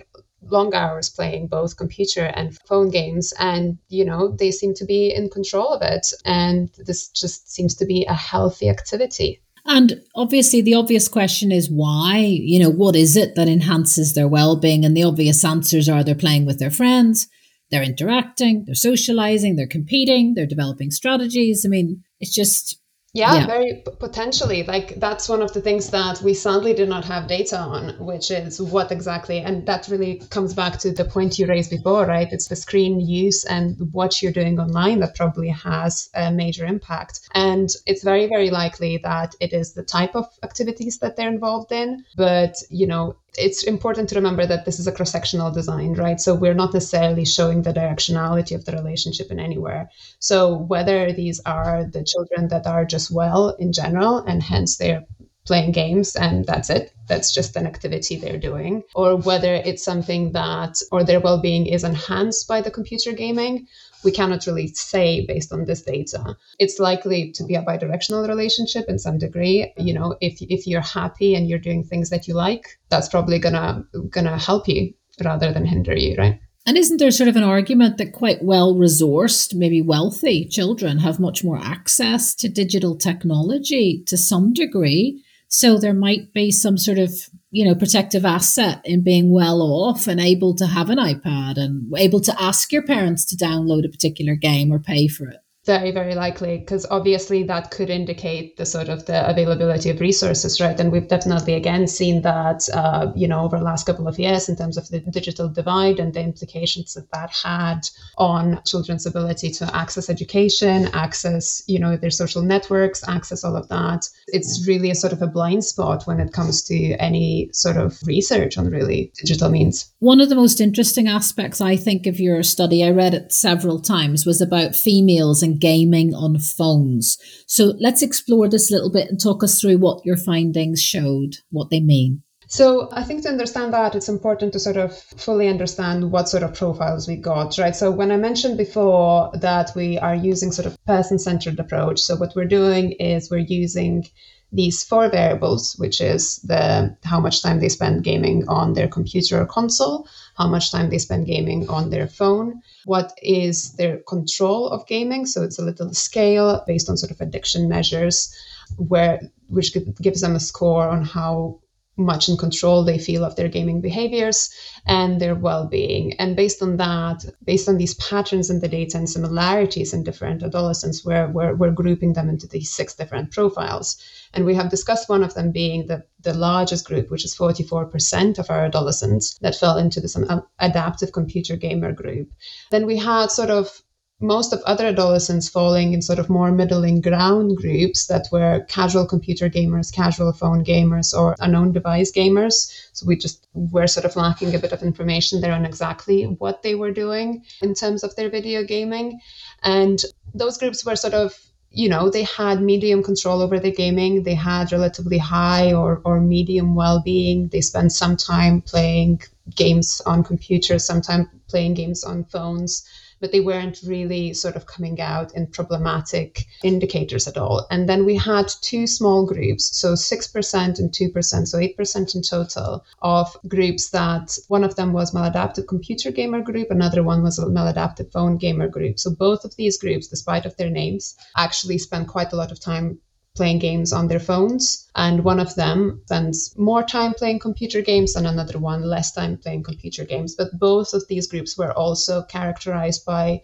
long 0.49 0.73
hours 0.73 1.09
playing 1.09 1.47
both 1.47 1.77
computer 1.77 2.25
and 2.25 2.57
phone 2.65 2.89
games 2.89 3.33
and 3.39 3.77
you 3.89 4.03
know 4.03 4.27
they 4.27 4.51
seem 4.51 4.73
to 4.73 4.85
be 4.85 5.13
in 5.13 5.29
control 5.29 5.69
of 5.69 5.81
it 5.83 6.07
and 6.25 6.71
this 6.79 7.09
just 7.09 7.51
seems 7.51 7.75
to 7.75 7.85
be 7.85 8.05
a 8.05 8.13
healthy 8.13 8.67
activity 8.67 9.39
and 9.65 10.01
obviously, 10.15 10.61
the 10.61 10.73
obvious 10.73 11.07
question 11.07 11.51
is 11.51 11.69
why? 11.69 12.17
You 12.17 12.59
know, 12.59 12.69
what 12.69 12.95
is 12.95 13.15
it 13.15 13.35
that 13.35 13.47
enhances 13.47 14.13
their 14.13 14.27
well 14.27 14.55
being? 14.55 14.83
And 14.83 14.97
the 14.97 15.03
obvious 15.03 15.45
answers 15.45 15.87
are 15.87 16.03
they're 16.03 16.15
playing 16.15 16.45
with 16.45 16.59
their 16.59 16.71
friends, 16.71 17.27
they're 17.69 17.83
interacting, 17.83 18.63
they're 18.65 18.75
socializing, 18.75 19.55
they're 19.55 19.67
competing, 19.67 20.33
they're 20.33 20.47
developing 20.47 20.91
strategies. 20.91 21.63
I 21.65 21.69
mean, 21.69 22.03
it's 22.19 22.33
just 22.33 22.80
yeah, 23.13 23.35
yeah, 23.35 23.47
very 23.47 23.83
potentially. 23.99 24.63
Like 24.63 24.99
that's 24.99 25.27
one 25.27 25.41
of 25.41 25.51
the 25.53 25.61
things 25.61 25.89
that 25.89 26.21
we 26.21 26.33
sadly 26.33 26.73
did 26.73 26.87
not 26.87 27.03
have 27.05 27.27
data 27.27 27.57
on, 27.57 27.95
which 27.99 28.31
is 28.31 28.61
what 28.61 28.91
exactly, 28.91 29.39
and 29.39 29.65
that 29.65 29.87
really 29.89 30.21
comes 30.29 30.53
back 30.53 30.79
to 30.79 30.91
the 30.91 31.03
point 31.03 31.37
you 31.37 31.45
raised 31.45 31.71
before, 31.71 32.05
right? 32.05 32.31
It's 32.31 32.47
the 32.47 32.55
screen 32.55 33.01
use 33.01 33.43
and 33.43 33.75
what 33.91 34.21
you're 34.21 34.31
doing 34.31 34.59
online 34.59 34.99
that 35.01 35.15
probably 35.15 35.49
has 35.49 36.09
a 36.13 36.31
major 36.31 36.65
impact. 36.65 37.19
And 37.33 37.69
it's 37.85 38.03
very, 38.03 38.27
very 38.27 38.49
likely 38.49 38.97
that 39.03 39.35
it 39.41 39.51
is 39.51 39.73
the 39.73 39.83
type 39.83 40.15
of 40.15 40.27
activities 40.41 40.99
that 40.99 41.17
they're 41.17 41.27
involved 41.27 41.73
in. 41.73 42.05
But, 42.15 42.55
you 42.69 42.87
know, 42.87 43.17
it's 43.37 43.63
important 43.63 44.09
to 44.09 44.15
remember 44.15 44.45
that 44.45 44.65
this 44.65 44.79
is 44.79 44.87
a 44.87 44.91
cross-sectional 44.91 45.51
design, 45.51 45.93
right? 45.93 46.19
So 46.19 46.35
we're 46.35 46.53
not 46.53 46.73
necessarily 46.73 47.25
showing 47.25 47.61
the 47.61 47.73
directionality 47.73 48.55
of 48.55 48.65
the 48.65 48.73
relationship 48.73 49.31
in 49.31 49.39
anywhere. 49.39 49.89
So 50.19 50.57
whether 50.57 51.13
these 51.13 51.39
are 51.45 51.85
the 51.85 52.03
children 52.03 52.49
that 52.49 52.67
are 52.67 52.85
just 52.85 53.11
well 53.11 53.55
in 53.57 53.71
general, 53.71 54.17
and 54.17 54.43
hence 54.43 54.77
they're 54.77 55.05
playing 55.45 55.71
games 55.71 56.15
and 56.15 56.45
that's 56.45 56.69
it 56.69 56.93
that's 57.07 57.33
just 57.33 57.55
an 57.55 57.65
activity 57.65 58.15
they're 58.15 58.37
doing 58.37 58.83
or 58.93 59.15
whether 59.15 59.55
it's 59.55 59.83
something 59.83 60.31
that 60.33 60.77
or 60.91 61.03
their 61.03 61.19
well-being 61.19 61.65
is 61.65 61.83
enhanced 61.83 62.47
by 62.47 62.61
the 62.61 62.69
computer 62.69 63.11
gaming 63.11 63.67
we 64.03 64.11
cannot 64.11 64.45
really 64.45 64.67
say 64.67 65.25
based 65.25 65.51
on 65.51 65.65
this 65.65 65.81
data. 65.81 66.35
It's 66.59 66.79
likely 66.79 67.31
to 67.33 67.43
be 67.43 67.55
a 67.55 67.63
bidirectional 67.63 68.27
relationship 68.27 68.85
in 68.87 68.99
some 68.99 69.17
degree. 69.17 69.71
You 69.77 69.93
know, 69.93 70.15
if 70.21 70.41
if 70.41 70.67
you're 70.67 70.81
happy 70.81 71.35
and 71.35 71.47
you're 71.47 71.59
doing 71.59 71.83
things 71.83 72.09
that 72.09 72.27
you 72.27 72.33
like, 72.33 72.79
that's 72.89 73.09
probably 73.09 73.39
gonna 73.39 73.85
gonna 74.09 74.37
help 74.37 74.67
you 74.67 74.93
rather 75.23 75.51
than 75.51 75.65
hinder 75.65 75.95
you, 75.95 76.15
right? 76.17 76.39
And 76.65 76.77
isn't 76.77 76.97
there 76.97 77.11
sort 77.11 77.27
of 77.27 77.35
an 77.35 77.43
argument 77.43 77.97
that 77.97 78.13
quite 78.13 78.43
well 78.43 78.75
resourced, 78.75 79.55
maybe 79.55 79.81
wealthy 79.81 80.45
children 80.45 80.99
have 80.99 81.19
much 81.19 81.43
more 81.43 81.57
access 81.57 82.35
to 82.35 82.49
digital 82.49 82.95
technology 82.95 84.03
to 84.07 84.15
some 84.15 84.53
degree? 84.53 85.23
So 85.47 85.77
there 85.77 85.93
might 85.93 86.33
be 86.33 86.51
some 86.51 86.77
sort 86.77 86.99
of, 86.99 87.13
you 87.51 87.65
know, 87.65 87.75
protective 87.75 88.25
asset 88.25 88.81
in 88.85 89.03
being 89.03 89.31
well 89.31 89.61
off 89.61 90.07
and 90.07 90.19
able 90.19 90.55
to 90.55 90.65
have 90.65 90.89
an 90.89 90.97
iPad 90.97 91.57
and 91.57 91.91
able 91.97 92.21
to 92.21 92.41
ask 92.41 92.71
your 92.71 92.83
parents 92.83 93.25
to 93.25 93.35
download 93.35 93.85
a 93.85 93.89
particular 93.89 94.35
game 94.35 94.71
or 94.71 94.79
pay 94.79 95.07
for 95.07 95.27
it. 95.27 95.41
Very, 95.63 95.91
very 95.91 96.15
likely, 96.15 96.57
because 96.57 96.87
obviously 96.89 97.43
that 97.43 97.69
could 97.69 97.91
indicate 97.91 98.57
the 98.57 98.65
sort 98.65 98.89
of 98.89 99.05
the 99.05 99.29
availability 99.29 99.91
of 99.91 99.99
resources, 99.99 100.59
right? 100.59 100.79
And 100.79 100.91
we've 100.91 101.07
definitely 101.07 101.53
again 101.53 101.85
seen 101.85 102.23
that, 102.23 102.67
uh, 102.73 103.11
you 103.15 103.27
know, 103.27 103.41
over 103.41 103.59
the 103.59 103.63
last 103.63 103.85
couple 103.85 104.07
of 104.07 104.17
years 104.17 104.49
in 104.49 104.55
terms 104.55 104.75
of 104.75 104.89
the 104.89 105.01
digital 105.01 105.47
divide 105.47 105.99
and 105.99 106.15
the 106.15 106.21
implications 106.21 106.95
that 106.95 107.11
that 107.11 107.29
had 107.43 107.81
on 108.17 108.59
children's 108.65 109.05
ability 109.05 109.51
to 109.51 109.75
access 109.75 110.09
education, 110.09 110.89
access, 110.93 111.61
you 111.67 111.77
know, 111.77 111.95
their 111.95 112.09
social 112.09 112.41
networks, 112.41 113.07
access 113.07 113.43
all 113.43 113.55
of 113.55 113.67
that. 113.67 114.09
It's 114.29 114.65
really 114.67 114.89
a 114.89 114.95
sort 114.95 115.13
of 115.13 115.21
a 115.21 115.27
blind 115.27 115.63
spot 115.63 116.07
when 116.07 116.19
it 116.19 116.33
comes 116.33 116.63
to 116.63 116.93
any 116.93 117.51
sort 117.53 117.77
of 117.77 117.99
research 118.07 118.57
on 118.57 118.71
really 118.71 119.11
digital 119.15 119.51
means. 119.51 119.93
One 119.99 120.21
of 120.21 120.29
the 120.29 120.35
most 120.35 120.59
interesting 120.59 121.07
aspects, 121.07 121.61
I 121.61 121.75
think, 121.75 122.07
of 122.07 122.19
your 122.19 122.41
study, 122.41 122.83
I 122.83 122.89
read 122.89 123.13
it 123.13 123.31
several 123.31 123.79
times, 123.79 124.25
was 124.25 124.41
about 124.41 124.75
females 124.75 125.43
and 125.43 125.50
gaming 125.57 126.13
on 126.13 126.39
phones. 126.39 127.17
So 127.47 127.73
let's 127.79 128.01
explore 128.01 128.47
this 128.49 128.71
a 128.71 128.73
little 128.73 128.91
bit 128.91 129.09
and 129.09 129.19
talk 129.19 129.43
us 129.43 129.59
through 129.59 129.77
what 129.77 130.05
your 130.05 130.17
findings 130.17 130.81
showed, 130.81 131.37
what 131.49 131.69
they 131.69 131.79
mean. 131.79 132.23
So 132.47 132.89
I 132.91 133.03
think 133.03 133.23
to 133.23 133.29
understand 133.29 133.73
that, 133.73 133.95
it's 133.95 134.09
important 134.09 134.51
to 134.53 134.59
sort 134.59 134.75
of 134.75 134.93
fully 134.97 135.47
understand 135.47 136.11
what 136.11 136.27
sort 136.27 136.43
of 136.43 136.53
profiles 136.53 137.07
we 137.07 137.15
got, 137.15 137.57
right? 137.57 137.73
So 137.73 137.89
when 137.89 138.11
I 138.11 138.17
mentioned 138.17 138.57
before 138.57 139.31
that 139.35 139.71
we 139.73 139.97
are 139.97 140.15
using 140.15 140.51
sort 140.51 140.65
of 140.65 140.77
person-centered 140.85 141.57
approach, 141.61 142.01
so 142.01 142.17
what 142.17 142.35
we're 142.35 142.43
doing 142.43 142.91
is 142.91 143.31
we're 143.31 143.37
using 143.37 144.05
these 144.51 144.83
four 144.83 145.09
variables, 145.09 145.75
which 145.77 146.01
is 146.01 146.39
the 146.39 146.93
how 147.05 147.21
much 147.21 147.41
time 147.41 147.61
they 147.61 147.69
spend 147.69 148.03
gaming 148.03 148.45
on 148.49 148.73
their 148.73 148.89
computer 148.89 149.39
or 149.39 149.45
console, 149.45 150.05
how 150.35 150.47
much 150.47 150.73
time 150.73 150.89
they 150.89 150.97
spend 150.97 151.27
gaming 151.27 151.69
on 151.69 151.89
their 151.89 152.07
phone, 152.07 152.61
what 152.85 153.13
is 153.21 153.73
their 153.73 153.97
control 154.07 154.67
of 154.69 154.85
gaming. 154.87 155.25
So 155.25 155.43
it's 155.43 155.59
a 155.59 155.63
little 155.63 155.93
scale 155.93 156.63
based 156.67 156.89
on 156.89 156.97
sort 156.97 157.11
of 157.11 157.21
addiction 157.21 157.69
measures, 157.69 158.35
where 158.77 159.21
which 159.47 159.75
gives 160.01 160.21
them 160.21 160.35
a 160.35 160.39
score 160.39 160.87
on 160.87 161.03
how 161.03 161.60
much 162.05 162.29
in 162.29 162.37
control 162.37 162.83
they 162.83 162.97
feel 162.97 163.23
of 163.23 163.35
their 163.35 163.47
gaming 163.47 163.81
behaviors 163.81 164.49
and 164.85 165.19
their 165.19 165.35
well-being. 165.35 166.13
And 166.13 166.35
based 166.35 166.61
on 166.61 166.77
that 166.77 167.25
based 167.43 167.69
on 167.69 167.77
these 167.77 167.93
patterns 167.95 168.49
in 168.49 168.59
the 168.59 168.67
data 168.67 168.97
and 168.97 169.09
similarities 169.09 169.93
in 169.93 170.03
different 170.03 170.43
adolescents 170.43 171.05
we're, 171.05 171.27
we're, 171.27 171.55
we're 171.55 171.71
grouping 171.71 172.13
them 172.13 172.29
into 172.29 172.47
these 172.47 172.71
six 172.71 172.93
different 172.95 173.31
profiles. 173.31 173.97
And 174.33 174.45
we 174.45 174.55
have 174.55 174.69
discussed 174.69 175.09
one 175.09 175.23
of 175.23 175.33
them 175.33 175.51
being 175.51 175.87
the, 175.87 176.03
the 176.21 176.33
largest 176.33 176.85
group 176.85 177.09
which 177.11 177.25
is 177.25 177.35
44% 177.35 178.39
of 178.39 178.49
our 178.49 178.65
adolescents 178.65 179.37
that 179.39 179.55
fell 179.55 179.77
into 179.77 180.01
this 180.01 180.15
um, 180.15 180.43
adaptive 180.59 181.11
computer 181.11 181.55
gamer 181.55 181.91
group. 181.91 182.29
Then 182.69 182.85
we 182.85 182.97
had 182.97 183.31
sort 183.31 183.49
of 183.49 183.81
most 184.21 184.53
of 184.53 184.61
other 184.61 184.85
adolescents 184.85 185.49
falling 185.49 185.93
in 185.93 186.01
sort 186.01 186.19
of 186.19 186.29
more 186.29 186.51
middling 186.51 187.01
ground 187.01 187.57
groups 187.57 188.05
that 188.07 188.27
were 188.31 188.65
casual 188.69 189.05
computer 189.05 189.49
gamers, 189.49 189.91
casual 189.91 190.31
phone 190.31 190.63
gamers, 190.63 191.17
or 191.17 191.35
unknown 191.39 191.71
device 191.71 192.11
gamers. 192.11 192.71
So 192.93 193.07
we 193.07 193.15
just 193.15 193.47
were 193.53 193.87
sort 193.87 194.05
of 194.05 194.15
lacking 194.15 194.53
a 194.53 194.59
bit 194.59 194.71
of 194.71 194.83
information 194.83 195.41
there 195.41 195.53
on 195.53 195.65
exactly 195.65 196.25
what 196.25 196.61
they 196.61 196.75
were 196.75 196.91
doing 196.91 197.43
in 197.61 197.73
terms 197.73 198.03
of 198.03 198.15
their 198.15 198.29
video 198.29 198.63
gaming. 198.63 199.19
And 199.63 199.99
those 200.35 200.57
groups 200.57 200.85
were 200.85 200.95
sort 200.95 201.15
of 201.15 201.37
you 201.73 201.87
know 201.87 202.09
they 202.09 202.23
had 202.23 202.61
medium 202.61 203.01
control 203.01 203.41
over 203.41 203.57
their 203.57 203.71
gaming 203.71 204.23
they 204.23 204.35
had 204.35 204.73
relatively 204.73 205.17
high 205.17 205.71
or, 205.71 206.01
or 206.03 206.19
medium 206.19 206.75
well-being 206.75 207.47
they 207.47 207.61
spent 207.61 207.93
some 207.93 208.17
time 208.17 208.61
playing 208.61 209.21
games 209.55 210.01
on 210.05 210.21
computers 210.21 210.83
sometimes 210.83 211.27
playing 211.47 211.73
games 211.73 212.03
on 212.03 212.25
phones 212.25 212.85
but 213.21 213.31
they 213.31 213.39
weren't 213.39 213.79
really 213.85 214.33
sort 214.33 214.55
of 214.55 214.65
coming 214.65 214.99
out 214.99 215.33
in 215.35 215.47
problematic 215.47 216.45
indicators 216.63 217.27
at 217.27 217.37
all. 217.37 217.65
And 217.71 217.87
then 217.87 218.05
we 218.05 218.17
had 218.17 218.51
two 218.61 218.87
small 218.87 219.25
groups, 219.25 219.77
so 219.77 219.93
6% 219.93 220.79
and 220.79 220.91
2%, 220.91 221.47
so 221.47 221.57
8% 221.57 222.15
in 222.15 222.21
total 222.21 222.83
of 223.01 223.37
groups 223.47 223.91
that 223.91 224.37
one 224.47 224.63
of 224.63 224.75
them 224.75 224.91
was 224.91 225.13
maladaptive 225.13 225.67
computer 225.67 226.11
gamer 226.11 226.41
group, 226.41 226.71
another 226.71 227.03
one 227.03 227.23
was 227.23 227.39
a 227.39 227.45
maladaptive 227.45 228.11
phone 228.11 228.37
gamer 228.37 228.67
group. 228.67 228.99
So 228.99 229.11
both 229.11 229.45
of 229.45 229.55
these 229.55 229.77
groups, 229.77 230.07
despite 230.07 230.45
of 230.45 230.57
their 230.57 230.69
names, 230.69 231.15
actually 231.37 231.77
spent 231.77 232.07
quite 232.07 232.33
a 232.33 232.35
lot 232.35 232.51
of 232.51 232.59
time 232.59 232.99
playing 233.35 233.59
games 233.59 233.93
on 233.93 234.07
their 234.07 234.19
phones. 234.19 234.89
And 234.95 235.23
one 235.23 235.39
of 235.39 235.55
them 235.55 236.01
spends 236.05 236.57
more 236.57 236.83
time 236.83 237.13
playing 237.13 237.39
computer 237.39 237.81
games 237.81 238.15
and 238.15 238.27
another 238.27 238.59
one 238.59 238.83
less 238.83 239.11
time 239.11 239.37
playing 239.37 239.63
computer 239.63 240.05
games. 240.05 240.35
But 240.35 240.57
both 240.59 240.93
of 240.93 241.07
these 241.07 241.27
groups 241.27 241.57
were 241.57 241.71
also 241.71 242.23
characterized 242.23 243.05
by 243.05 243.41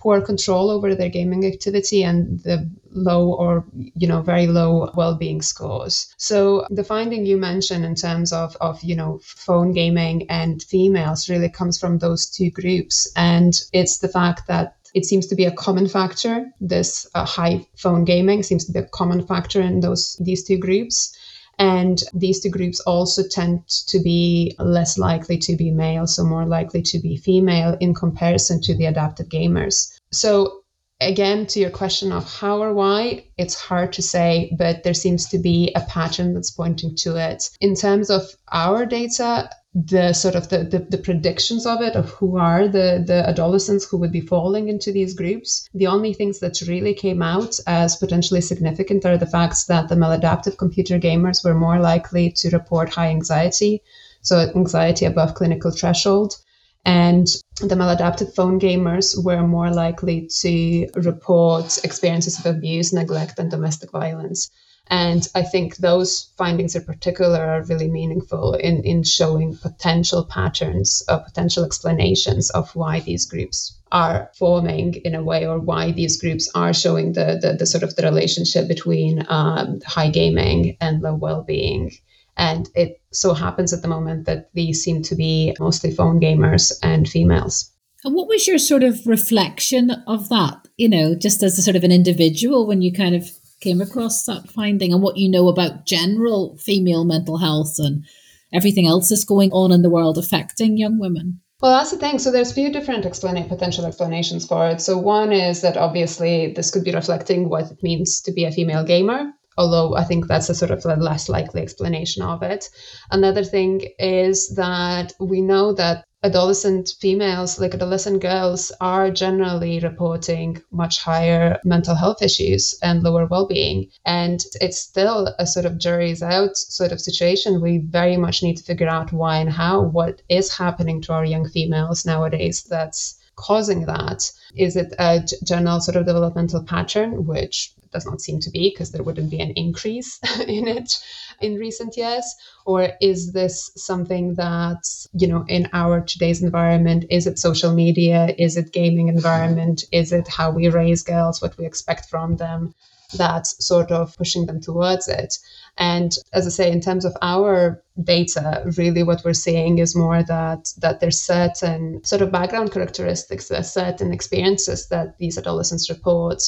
poor 0.00 0.20
control 0.20 0.70
over 0.70 0.94
their 0.94 1.10
gaming 1.10 1.44
activity 1.46 2.02
and 2.02 2.40
the 2.40 2.68
low 2.90 3.32
or 3.32 3.64
you 3.74 4.08
know 4.08 4.22
very 4.22 4.46
low 4.46 4.90
well-being 4.94 5.42
scores 5.42 6.12
so 6.16 6.66
the 6.70 6.82
finding 6.82 7.26
you 7.26 7.36
mentioned 7.36 7.84
in 7.84 7.94
terms 7.94 8.32
of 8.32 8.56
of 8.60 8.82
you 8.82 8.96
know 8.96 9.20
phone 9.22 9.72
gaming 9.72 10.28
and 10.30 10.62
females 10.62 11.28
really 11.28 11.50
comes 11.50 11.78
from 11.78 11.98
those 11.98 12.26
two 12.30 12.50
groups 12.50 13.12
and 13.14 13.62
it's 13.72 13.98
the 13.98 14.08
fact 14.08 14.48
that 14.48 14.76
it 14.94 15.04
seems 15.04 15.26
to 15.28 15.34
be 15.34 15.44
a 15.44 15.52
common 15.52 15.88
factor. 15.88 16.46
This 16.60 17.06
uh, 17.14 17.24
high 17.24 17.66
phone 17.76 18.04
gaming 18.04 18.42
seems 18.42 18.64
to 18.66 18.72
be 18.72 18.80
a 18.80 18.88
common 18.88 19.26
factor 19.26 19.60
in 19.60 19.80
those 19.80 20.16
these 20.20 20.44
two 20.44 20.58
groups. 20.58 21.16
And 21.58 22.02
these 22.14 22.40
two 22.40 22.48
groups 22.48 22.80
also 22.80 23.22
tend 23.28 23.68
to 23.68 24.00
be 24.00 24.56
less 24.58 24.96
likely 24.96 25.36
to 25.38 25.56
be 25.56 25.70
male, 25.70 26.06
so 26.06 26.24
more 26.24 26.46
likely 26.46 26.80
to 26.80 26.98
be 26.98 27.18
female 27.18 27.76
in 27.80 27.92
comparison 27.92 28.62
to 28.62 28.74
the 28.74 28.86
adapted 28.86 29.28
gamers. 29.28 29.92
So, 30.10 30.62
again, 31.02 31.44
to 31.48 31.60
your 31.60 31.68
question 31.68 32.12
of 32.12 32.24
how 32.32 32.62
or 32.62 32.72
why, 32.72 33.26
it's 33.36 33.54
hard 33.54 33.92
to 33.94 34.02
say, 34.02 34.56
but 34.56 34.84
there 34.84 34.94
seems 34.94 35.28
to 35.28 35.38
be 35.38 35.70
a 35.76 35.82
pattern 35.82 36.32
that's 36.32 36.50
pointing 36.50 36.96
to 36.96 37.16
it. 37.16 37.50
In 37.60 37.74
terms 37.74 38.08
of 38.08 38.22
our 38.50 38.86
data, 38.86 39.50
the 39.72 40.12
sort 40.12 40.34
of 40.34 40.48
the, 40.48 40.64
the, 40.64 40.80
the, 40.80 40.98
predictions 40.98 41.64
of 41.64 41.80
it 41.80 41.94
of 41.94 42.10
who 42.10 42.36
are 42.36 42.66
the, 42.66 43.04
the 43.06 43.28
adolescents 43.28 43.88
who 43.88 43.98
would 43.98 44.10
be 44.10 44.20
falling 44.20 44.68
into 44.68 44.90
these 44.90 45.14
groups. 45.14 45.68
The 45.74 45.86
only 45.86 46.12
things 46.12 46.40
that 46.40 46.60
really 46.66 46.92
came 46.92 47.22
out 47.22 47.54
as 47.68 47.94
potentially 47.94 48.40
significant 48.40 49.04
are 49.04 49.16
the 49.16 49.26
facts 49.26 49.66
that 49.66 49.88
the 49.88 49.94
maladaptive 49.94 50.58
computer 50.58 50.98
gamers 50.98 51.44
were 51.44 51.54
more 51.54 51.78
likely 51.78 52.32
to 52.32 52.50
report 52.50 52.88
high 52.88 53.10
anxiety 53.10 53.82
so 54.22 54.50
anxiety 54.54 55.04
above 55.04 55.34
clinical 55.34 55.70
threshold 55.70 56.36
and 56.84 57.26
the 57.60 57.74
maladaptive 57.74 58.34
phone 58.34 58.58
gamers 58.58 59.22
were 59.22 59.46
more 59.46 59.70
likely 59.70 60.28
to 60.40 60.88
report 60.94 61.82
experiences 61.84 62.38
of 62.38 62.46
abuse 62.46 62.92
neglect 62.92 63.38
and 63.38 63.50
domestic 63.50 63.90
violence 63.90 64.50
and 64.90 65.28
I 65.36 65.42
think 65.44 65.76
those 65.76 66.30
findings 66.36 66.74
in 66.74 66.84
particular 66.84 67.38
are 67.38 67.62
really 67.62 67.88
meaningful 67.88 68.54
in, 68.54 68.82
in 68.82 69.04
showing 69.04 69.56
potential 69.56 70.24
patterns 70.24 71.04
or 71.08 71.20
potential 71.20 71.64
explanations 71.64 72.50
of 72.50 72.74
why 72.74 72.98
these 72.98 73.24
groups 73.24 73.78
are 73.92 74.30
forming 74.36 74.94
in 75.04 75.14
a 75.14 75.22
way 75.22 75.46
or 75.46 75.60
why 75.60 75.92
these 75.92 76.20
groups 76.20 76.50
are 76.56 76.74
showing 76.74 77.12
the, 77.12 77.38
the, 77.40 77.52
the 77.56 77.66
sort 77.66 77.84
of 77.84 77.94
the 77.94 78.02
relationship 78.02 78.66
between 78.66 79.24
um, 79.28 79.80
high 79.86 80.10
gaming 80.10 80.76
and 80.80 81.02
low 81.02 81.14
well-being. 81.14 81.92
And 82.36 82.68
it 82.74 83.00
so 83.12 83.32
happens 83.32 83.72
at 83.72 83.82
the 83.82 83.88
moment 83.88 84.26
that 84.26 84.50
these 84.54 84.82
seem 84.82 85.02
to 85.02 85.14
be 85.14 85.54
mostly 85.60 85.92
phone 85.92 86.20
gamers 86.20 86.72
and 86.82 87.08
females. 87.08 87.70
And 88.04 88.14
what 88.14 88.28
was 88.28 88.46
your 88.46 88.58
sort 88.58 88.82
of 88.82 89.06
reflection 89.06 89.90
of 90.08 90.28
that, 90.30 90.66
you 90.76 90.88
know, 90.88 91.14
just 91.14 91.42
as 91.42 91.58
a 91.58 91.62
sort 91.62 91.76
of 91.76 91.84
an 91.84 91.92
individual 91.92 92.66
when 92.66 92.82
you 92.82 92.92
kind 92.92 93.14
of 93.14 93.30
came 93.60 93.80
across 93.80 94.24
that 94.24 94.50
finding 94.50 94.92
and 94.92 95.02
what 95.02 95.16
you 95.16 95.28
know 95.28 95.48
about 95.48 95.86
general 95.86 96.56
female 96.58 97.04
mental 97.04 97.38
health 97.38 97.74
and 97.78 98.04
everything 98.52 98.86
else 98.86 99.08
that's 99.08 99.24
going 99.24 99.52
on 99.52 99.72
in 99.72 99.82
the 99.82 99.90
world 99.90 100.18
affecting 100.18 100.76
young 100.76 100.98
women? 100.98 101.40
Well, 101.60 101.72
that's 101.72 101.90
the 101.90 101.98
thing. 101.98 102.18
So 102.18 102.30
there's 102.30 102.50
a 102.50 102.54
few 102.54 102.72
different 102.72 103.04
explana- 103.04 103.48
potential 103.48 103.84
explanations 103.84 104.46
for 104.46 104.68
it. 104.70 104.80
So 104.80 104.96
one 104.96 105.32
is 105.32 105.60
that 105.60 105.76
obviously 105.76 106.52
this 106.54 106.70
could 106.70 106.84
be 106.84 106.92
reflecting 106.92 107.48
what 107.50 107.70
it 107.70 107.82
means 107.82 108.22
to 108.22 108.32
be 108.32 108.44
a 108.44 108.52
female 108.52 108.82
gamer, 108.82 109.32
although 109.58 109.94
I 109.94 110.04
think 110.04 110.26
that's 110.26 110.48
a 110.48 110.54
sort 110.54 110.70
of 110.70 110.84
a 110.86 110.96
less 110.96 111.28
likely 111.28 111.60
explanation 111.60 112.22
of 112.22 112.42
it. 112.42 112.70
Another 113.10 113.44
thing 113.44 113.82
is 113.98 114.54
that 114.56 115.12
we 115.20 115.42
know 115.42 115.74
that 115.74 116.06
adolescent 116.22 116.94
females, 117.00 117.58
like 117.58 117.74
adolescent 117.74 118.20
girls, 118.20 118.70
are 118.80 119.10
generally 119.10 119.80
reporting 119.80 120.60
much 120.70 121.00
higher 121.00 121.58
mental 121.64 121.94
health 121.94 122.20
issues 122.22 122.78
and 122.82 123.02
lower 123.02 123.26
well 123.26 123.46
being. 123.46 123.88
And 124.04 124.44
it's 124.60 124.78
still 124.78 125.34
a 125.38 125.46
sort 125.46 125.66
of 125.66 125.78
jury's 125.78 126.22
out 126.22 126.56
sort 126.56 126.92
of 126.92 127.00
situation. 127.00 127.62
We 127.62 127.78
very 127.78 128.16
much 128.16 128.42
need 128.42 128.56
to 128.58 128.64
figure 128.64 128.88
out 128.88 129.12
why 129.12 129.38
and 129.38 129.50
how, 129.50 129.82
what 129.82 130.22
is 130.28 130.52
happening 130.56 131.00
to 131.02 131.12
our 131.12 131.24
young 131.24 131.48
females 131.48 132.04
nowadays 132.04 132.64
that's 132.64 133.19
causing 133.40 133.86
that? 133.86 134.30
Is 134.54 134.76
it 134.76 134.94
a 134.98 135.24
general 135.44 135.80
sort 135.80 135.96
of 135.96 136.06
developmental 136.06 136.62
pattern, 136.62 137.26
which 137.26 137.72
does 137.92 138.06
not 138.06 138.20
seem 138.20 138.38
to 138.40 138.50
be 138.50 138.70
because 138.70 138.92
there 138.92 139.02
wouldn't 139.02 139.30
be 139.30 139.40
an 139.40 139.52
increase 139.56 140.20
in 140.46 140.68
it 140.68 140.98
in 141.40 141.56
recent 141.56 141.96
years? 141.96 142.24
Or 142.66 142.90
is 143.00 143.32
this 143.32 143.70
something 143.76 144.34
that, 144.34 144.82
you 145.12 145.26
know, 145.26 145.44
in 145.48 145.68
our 145.72 146.00
today's 146.00 146.42
environment, 146.42 147.06
is 147.10 147.26
it 147.26 147.38
social 147.38 147.72
media? 147.72 148.34
Is 148.38 148.56
it 148.56 148.72
gaming 148.72 149.08
environment? 149.08 149.84
Is 149.90 150.12
it 150.12 150.28
how 150.28 150.50
we 150.50 150.68
raise 150.68 151.02
girls, 151.02 151.40
what 151.40 151.56
we 151.58 151.66
expect 151.66 152.08
from 152.10 152.36
them? 152.36 152.74
That's 153.16 153.64
sort 153.64 153.90
of 153.90 154.16
pushing 154.16 154.46
them 154.46 154.60
towards 154.60 155.08
it. 155.08 155.38
And 155.78 156.16
as 156.32 156.46
I 156.46 156.50
say, 156.50 156.70
in 156.70 156.80
terms 156.80 157.04
of 157.04 157.16
our 157.22 157.82
data, 158.02 158.62
really 158.76 159.02
what 159.02 159.24
we're 159.24 159.32
seeing 159.32 159.78
is 159.78 159.96
more 159.96 160.22
that 160.22 160.72
that 160.78 161.00
there's 161.00 161.20
certain 161.20 162.04
sort 162.04 162.22
of 162.22 162.32
background 162.32 162.72
characteristics, 162.72 163.48
there's 163.48 163.70
certain 163.70 164.12
experiences 164.12 164.88
that 164.88 165.18
these 165.18 165.38
adolescents 165.38 165.88
report 165.88 166.42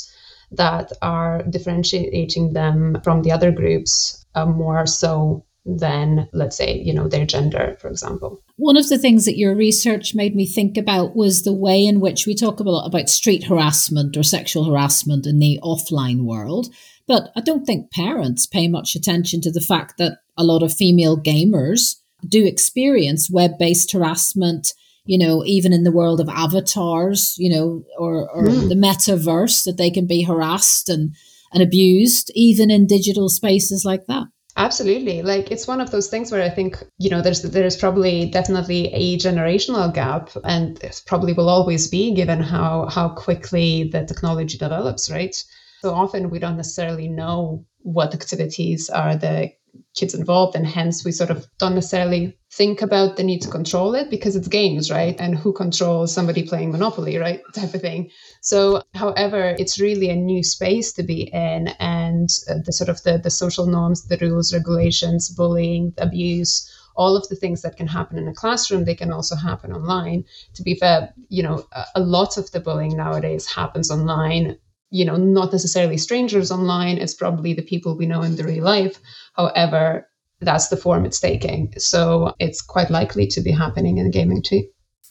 that 0.52 0.92
are 1.00 1.42
differentiating 1.44 2.52
them 2.52 3.00
from 3.02 3.22
the 3.22 3.32
other 3.32 3.50
groups 3.50 4.24
uh, 4.34 4.44
more 4.44 4.86
so 4.86 5.44
than 5.64 6.28
let's 6.32 6.56
say 6.56 6.76
you 6.76 6.92
know 6.92 7.06
their 7.06 7.24
gender 7.24 7.76
for 7.78 7.88
example 7.88 8.42
one 8.62 8.76
of 8.76 8.88
the 8.88 8.98
things 8.98 9.24
that 9.24 9.36
your 9.36 9.56
research 9.56 10.14
made 10.14 10.36
me 10.36 10.46
think 10.46 10.76
about 10.76 11.16
was 11.16 11.42
the 11.42 11.52
way 11.52 11.84
in 11.84 11.98
which 11.98 12.26
we 12.26 12.34
talk 12.34 12.60
a 12.60 12.62
lot 12.62 12.86
about 12.86 13.08
street 13.08 13.44
harassment 13.44 14.16
or 14.16 14.22
sexual 14.22 14.64
harassment 14.64 15.26
in 15.26 15.40
the 15.40 15.58
offline 15.62 16.22
world 16.22 16.68
but 17.08 17.30
i 17.34 17.40
don't 17.40 17.64
think 17.64 17.90
parents 17.90 18.46
pay 18.46 18.68
much 18.68 18.94
attention 18.94 19.40
to 19.40 19.50
the 19.50 19.60
fact 19.60 19.98
that 19.98 20.18
a 20.36 20.44
lot 20.44 20.62
of 20.62 20.72
female 20.72 21.16
gamers 21.16 21.96
do 22.28 22.46
experience 22.46 23.28
web-based 23.28 23.90
harassment 23.90 24.74
you 25.04 25.18
know, 25.18 25.42
even 25.44 25.72
in 25.72 25.82
the 25.82 25.92
world 25.92 26.20
of 26.20 26.28
avatars, 26.28 27.34
you 27.36 27.50
know, 27.50 27.82
or, 27.98 28.30
or 28.30 28.44
mm. 28.44 28.68
the 28.68 28.76
metaverse, 28.76 29.64
that 29.64 29.76
they 29.76 29.90
can 29.90 30.06
be 30.06 30.22
harassed 30.22 30.88
and, 30.88 31.14
and 31.52 31.62
abused, 31.62 32.30
even 32.34 32.70
in 32.70 32.86
digital 32.86 33.28
spaces 33.28 33.84
like 33.84 34.06
that. 34.06 34.28
Absolutely. 34.56 35.22
Like 35.22 35.50
it's 35.50 35.66
one 35.66 35.80
of 35.80 35.90
those 35.90 36.08
things 36.08 36.30
where 36.30 36.42
I 36.42 36.50
think, 36.50 36.76
you 36.98 37.08
know, 37.08 37.22
there's 37.22 37.40
there's 37.42 37.76
probably 37.76 38.26
definitely 38.26 38.92
a 38.92 39.16
generational 39.18 39.92
gap 39.92 40.30
and 40.44 40.82
it 40.84 41.02
probably 41.06 41.32
will 41.32 41.48
always 41.48 41.88
be 41.88 42.14
given 42.14 42.40
how 42.40 42.86
how 42.88 43.08
quickly 43.10 43.84
the 43.90 44.04
technology 44.04 44.58
develops, 44.58 45.10
right? 45.10 45.34
So 45.80 45.94
often 45.94 46.28
we 46.28 46.38
don't 46.38 46.58
necessarily 46.58 47.08
know 47.08 47.64
what 47.78 48.14
activities 48.14 48.90
are 48.90 49.16
the 49.16 49.52
kids 49.94 50.14
involved 50.14 50.56
and 50.56 50.66
hence 50.66 51.04
we 51.04 51.12
sort 51.12 51.30
of 51.30 51.46
don't 51.58 51.74
necessarily 51.74 52.36
think 52.50 52.82
about 52.82 53.16
the 53.16 53.22
need 53.22 53.40
to 53.40 53.48
control 53.48 53.94
it 53.94 54.10
because 54.10 54.36
it's 54.36 54.48
games 54.48 54.90
right? 54.90 55.16
And 55.18 55.36
who 55.36 55.52
controls 55.52 56.12
somebody 56.12 56.42
playing 56.42 56.72
monopoly 56.72 57.16
right? 57.18 57.40
Type 57.54 57.74
of 57.74 57.80
thing. 57.80 58.10
So 58.40 58.82
however 58.94 59.54
it's 59.58 59.80
really 59.80 60.10
a 60.10 60.16
new 60.16 60.42
space 60.42 60.92
to 60.94 61.02
be 61.02 61.30
in 61.32 61.68
and 61.78 62.28
uh, 62.48 62.54
the 62.64 62.72
sort 62.72 62.88
of 62.88 63.02
the, 63.02 63.18
the 63.18 63.30
social 63.30 63.66
norms 63.66 64.06
the 64.06 64.18
rules 64.18 64.52
regulations 64.52 65.28
bullying 65.28 65.94
abuse 65.98 66.70
all 66.94 67.16
of 67.16 67.26
the 67.28 67.36
things 67.36 67.62
that 67.62 67.76
can 67.76 67.86
happen 67.86 68.18
in 68.18 68.28
a 68.28 68.34
classroom 68.34 68.84
they 68.84 68.94
can 68.94 69.12
also 69.12 69.36
happen 69.36 69.72
online. 69.72 70.24
To 70.54 70.62
be 70.62 70.74
fair 70.74 71.12
you 71.28 71.42
know 71.42 71.66
a, 71.72 71.84
a 71.96 72.00
lot 72.00 72.36
of 72.36 72.50
the 72.50 72.60
bullying 72.60 72.96
nowadays 72.96 73.46
happens 73.46 73.90
online 73.90 74.58
you 74.92 75.04
know, 75.04 75.16
not 75.16 75.50
necessarily 75.50 75.96
strangers 75.96 76.52
online. 76.52 76.98
It's 76.98 77.14
probably 77.14 77.54
the 77.54 77.62
people 77.62 77.96
we 77.96 78.06
know 78.06 78.22
in 78.22 78.36
the 78.36 78.44
real 78.44 78.62
life. 78.62 78.98
However, 79.32 80.08
that's 80.40 80.68
the 80.68 80.76
form 80.76 81.06
it's 81.06 81.18
taking. 81.18 81.72
So 81.78 82.34
it's 82.38 82.60
quite 82.60 82.90
likely 82.90 83.26
to 83.28 83.40
be 83.40 83.50
happening 83.50 83.98
in 83.98 84.10
gaming 84.10 84.42
too. 84.42 84.64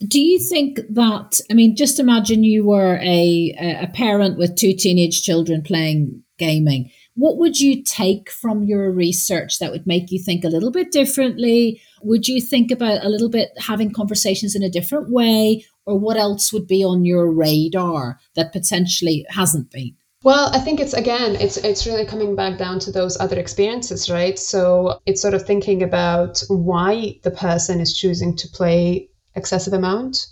Do 0.07 0.19
you 0.19 0.39
think 0.39 0.79
that, 0.89 1.41
I 1.49 1.53
mean, 1.53 1.75
just 1.75 1.99
imagine 1.99 2.43
you 2.43 2.65
were 2.65 2.97
a, 3.01 3.55
a 3.81 3.87
parent 3.93 4.37
with 4.37 4.55
two 4.55 4.73
teenage 4.73 5.23
children 5.23 5.61
playing 5.61 6.23
gaming. 6.37 6.91
What 7.15 7.37
would 7.37 7.59
you 7.59 7.83
take 7.83 8.31
from 8.31 8.63
your 8.63 8.91
research 8.91 9.59
that 9.59 9.71
would 9.71 9.85
make 9.85 10.11
you 10.11 10.19
think 10.23 10.43
a 10.43 10.49
little 10.49 10.71
bit 10.71 10.91
differently? 10.91 11.81
Would 12.01 12.27
you 12.27 12.41
think 12.41 12.71
about 12.71 13.05
a 13.05 13.09
little 13.09 13.29
bit 13.29 13.49
having 13.59 13.91
conversations 13.91 14.55
in 14.55 14.63
a 14.63 14.69
different 14.69 15.11
way? 15.11 15.65
Or 15.85 15.97
what 15.97 16.17
else 16.17 16.53
would 16.53 16.67
be 16.67 16.83
on 16.83 17.05
your 17.05 17.31
radar 17.31 18.19
that 18.35 18.53
potentially 18.53 19.25
hasn't 19.29 19.71
been? 19.71 19.95
Well, 20.23 20.51
I 20.53 20.59
think 20.59 20.79
it's 20.79 20.93
again, 20.93 21.35
it's 21.35 21.57
it's 21.57 21.87
really 21.87 22.05
coming 22.05 22.35
back 22.35 22.59
down 22.59 22.77
to 22.79 22.91
those 22.91 23.19
other 23.19 23.39
experiences, 23.39 24.09
right? 24.09 24.37
So 24.37 24.99
it's 25.07 25.21
sort 25.21 25.33
of 25.33 25.45
thinking 25.45 25.81
about 25.81 26.43
why 26.47 27.19
the 27.23 27.31
person 27.31 27.79
is 27.79 27.97
choosing 27.97 28.35
to 28.37 28.47
play 28.49 29.09
excessive 29.35 29.73
amount 29.73 30.27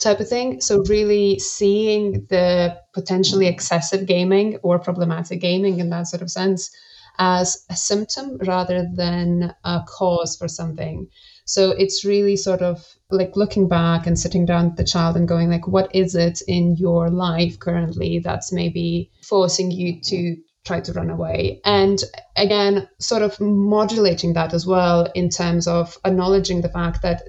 type 0.00 0.18
of 0.18 0.28
thing. 0.28 0.60
So 0.60 0.82
really 0.88 1.38
seeing 1.38 2.26
the 2.28 2.76
potentially 2.92 3.46
excessive 3.46 4.06
gaming 4.06 4.56
or 4.62 4.78
problematic 4.80 5.40
gaming 5.40 5.78
in 5.78 5.90
that 5.90 6.08
sort 6.08 6.22
of 6.22 6.30
sense 6.30 6.74
as 7.18 7.64
a 7.68 7.76
symptom 7.76 8.38
rather 8.38 8.88
than 8.94 9.54
a 9.62 9.82
cause 9.86 10.36
for 10.36 10.48
something. 10.48 11.06
So 11.50 11.72
it's 11.72 12.04
really 12.04 12.36
sort 12.36 12.62
of 12.62 12.86
like 13.10 13.34
looking 13.34 13.66
back 13.66 14.06
and 14.06 14.16
sitting 14.16 14.46
down 14.46 14.66
with 14.66 14.76
the 14.76 14.84
child 14.84 15.16
and 15.16 15.26
going 15.26 15.50
like, 15.50 15.66
what 15.66 15.92
is 15.92 16.14
it 16.14 16.42
in 16.46 16.76
your 16.76 17.10
life 17.10 17.58
currently 17.58 18.20
that's 18.20 18.52
maybe 18.52 19.10
forcing 19.24 19.72
you 19.72 20.00
to 20.00 20.36
try 20.70 20.80
to 20.80 20.92
run 20.92 21.10
away? 21.10 21.60
And 21.64 21.98
again, 22.36 22.88
sort 22.98 23.22
of 23.22 23.40
modulating 23.40 24.34
that 24.34 24.54
as 24.54 24.64
well 24.66 25.10
in 25.14 25.28
terms 25.28 25.66
of 25.66 25.98
acknowledging 26.04 26.60
the 26.60 26.68
fact 26.68 27.02
that, 27.02 27.22